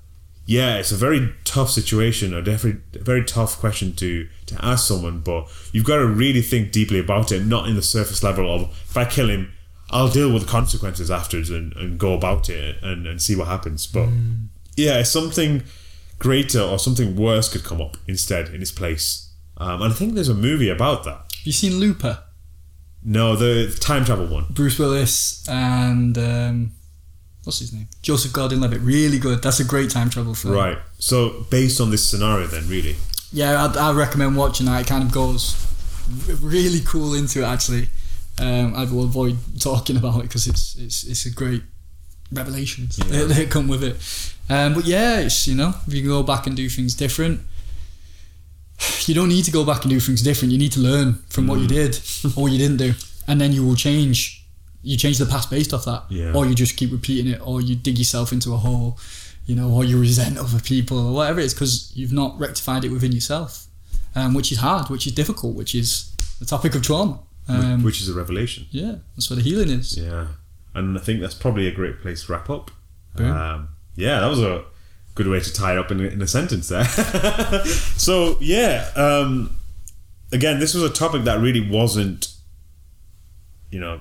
[0.46, 5.20] yeah, it's a very tough situation, a very, very tough question to to ask someone.
[5.20, 8.62] But you've got to really think deeply about it, not in the surface level of
[8.62, 9.52] if I kill him,
[9.90, 13.48] I'll deal with the consequences afterwards and, and go about it and, and see what
[13.48, 13.86] happens.
[13.88, 14.08] But
[14.76, 15.64] yeah, something
[16.18, 19.32] greater or something worse could come up instead in its place.
[19.56, 21.14] Um, and I think there's a movie about that.
[21.14, 22.22] Have you seen Looper?
[23.02, 24.46] No, the time travel one.
[24.50, 26.72] Bruce Willis and um,
[27.46, 27.86] what's his name?
[28.02, 28.80] Joseph Gordon-Levitt.
[28.80, 29.40] Really good.
[29.40, 30.52] That's a great time travel film.
[30.54, 30.78] Right.
[30.98, 32.96] So based on this scenario, then really.
[33.32, 34.80] Yeah, I'd, I recommend watching that.
[34.80, 35.54] It kind of goes
[36.42, 37.46] really cool into it.
[37.46, 37.88] Actually,
[38.40, 41.62] um, I will avoid talking about it because it's it's it's a great
[42.32, 43.04] revelations Yeah.
[43.26, 43.96] that, that come with it.
[44.52, 47.40] Um, but yeah, it's you know if you can go back and do things different.
[49.06, 50.52] You don't need to go back and do things different.
[50.52, 52.92] You need to learn from what you did or what you didn't do,
[53.28, 54.35] and then you will change.
[54.86, 56.32] You change the past based off that, Yeah.
[56.36, 58.98] or you just keep repeating it, or you dig yourself into a hole,
[59.46, 62.84] you know, or you resent other people or whatever it is because you've not rectified
[62.84, 63.66] it within yourself,
[64.14, 67.18] um, which is hard, which is difficult, which is the topic of trauma.
[67.48, 68.66] Um, which is a revelation.
[68.70, 69.96] yeah, that's where the healing is.
[69.98, 70.26] Yeah,
[70.74, 72.70] and I think that's probably a great place to wrap up.
[73.18, 74.64] Um, yeah, that was a
[75.14, 76.84] good way to tie it up in, a- in a sentence there.
[77.96, 79.56] so yeah, um,
[80.32, 82.28] again, this was a topic that really wasn't,
[83.70, 84.00] you know,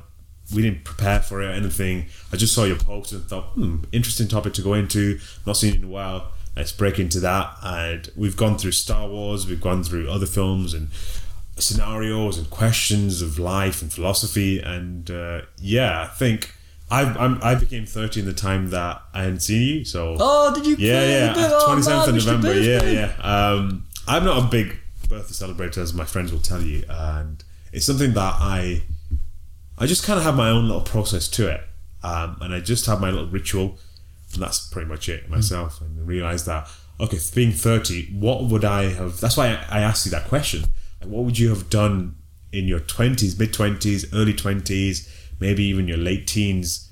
[0.54, 2.06] we didn't prepare for it or anything.
[2.32, 5.20] I just saw your post and thought, hmm, interesting topic to go into.
[5.46, 6.32] Not seen it in a while.
[6.56, 7.56] Let's break into that.
[7.64, 10.90] And we've gone through Star Wars, we've gone through other films and
[11.58, 14.60] scenarios and questions of life and philosophy.
[14.60, 16.54] And uh, yeah, I think
[16.92, 19.86] I I'm, I became 30 in the time that I hadn't seen you.
[19.86, 20.76] So Oh, did you?
[20.78, 22.54] yeah, yeah, Oh, twenty seventh of November.
[22.60, 23.16] Yeah, yeah.
[23.22, 24.78] Um, I'm not a big
[25.10, 27.44] birthday celebrator, as my friends will tell you, and
[27.74, 28.84] it's something that I,
[29.78, 31.62] I just kind of have my own little process to it,
[32.04, 33.78] um, and I just have my little ritual,
[34.34, 35.82] and that's pretty much it myself.
[35.82, 36.70] And I realize that
[37.00, 39.20] okay, being thirty, what would I have?
[39.20, 40.64] That's why I, I asked you that question.
[41.02, 42.16] Like, what would you have done
[42.52, 46.92] in your twenties, mid twenties, early twenties, maybe even your late teens?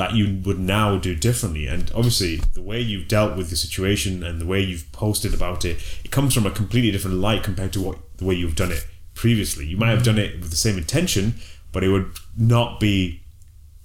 [0.00, 1.66] that you would now do differently.
[1.66, 5.66] And obviously, the way you've dealt with the situation and the way you've posted about
[5.66, 8.72] it, it comes from a completely different light compared to what the way you've done
[8.72, 9.66] it previously.
[9.66, 11.34] You might have done it with the same intention,
[11.72, 13.20] but it would not be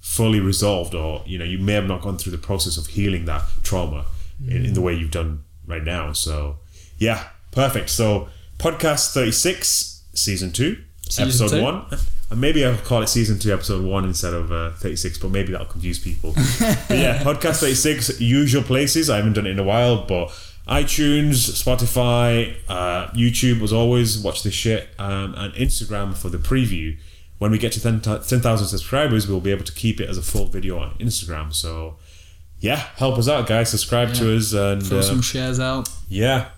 [0.00, 3.24] fully resolved, or you know, you may have not gone through the process of healing
[3.26, 4.06] that trauma
[4.46, 6.12] in, in the way you've done right now.
[6.12, 6.56] So,
[6.98, 7.90] yeah, perfect.
[7.90, 11.62] So, podcast thirty six, season two, Season episode two.
[11.62, 11.86] one.
[12.28, 15.52] And maybe I'll call it season two, episode one instead of uh, 36, but maybe
[15.52, 16.32] that'll confuse people.
[16.34, 19.08] but yeah, podcast 36, usual places.
[19.08, 20.28] I haven't done it in a while, but
[20.66, 26.96] iTunes, Spotify, uh, YouTube, as always, watch this shit, um, and Instagram for the preview
[27.38, 30.46] when we get to 10,000 subscribers, we'll be able to keep it as a full
[30.46, 31.52] video on Instagram.
[31.52, 31.96] So,
[32.60, 33.68] yeah, help us out, guys.
[33.70, 34.14] Subscribe yeah.
[34.14, 35.88] to us and throw uh, some shares out.
[36.08, 36.48] Yeah.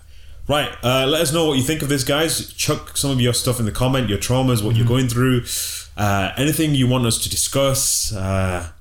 [0.47, 0.69] Right.
[0.83, 2.51] Uh, let us know what you think of this, guys.
[2.53, 4.77] Chuck some of your stuff in the comment, your traumas, what mm-hmm.
[4.77, 5.43] you're going through,
[5.97, 8.15] uh, anything you want us to discuss.
[8.15, 8.71] Uh,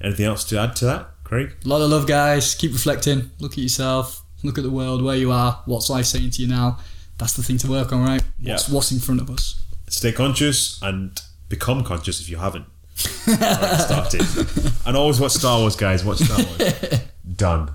[0.00, 1.54] anything else to add to that, Craig?
[1.64, 2.54] A lot of love, guys.
[2.54, 3.30] Keep reflecting.
[3.38, 4.22] Look at yourself.
[4.42, 5.62] Look at the world, where you are.
[5.66, 6.78] What's life saying to you now?
[7.18, 8.22] That's the thing to work on, right?
[8.40, 8.74] What's, yeah.
[8.74, 9.62] what's in front of us?
[9.88, 11.20] Stay conscious and
[11.52, 12.64] become conscious if you haven't
[12.96, 14.26] started.
[14.86, 16.02] And always watch Star Wars, guys.
[16.02, 17.00] Watch Star Wars.
[17.36, 17.70] Done.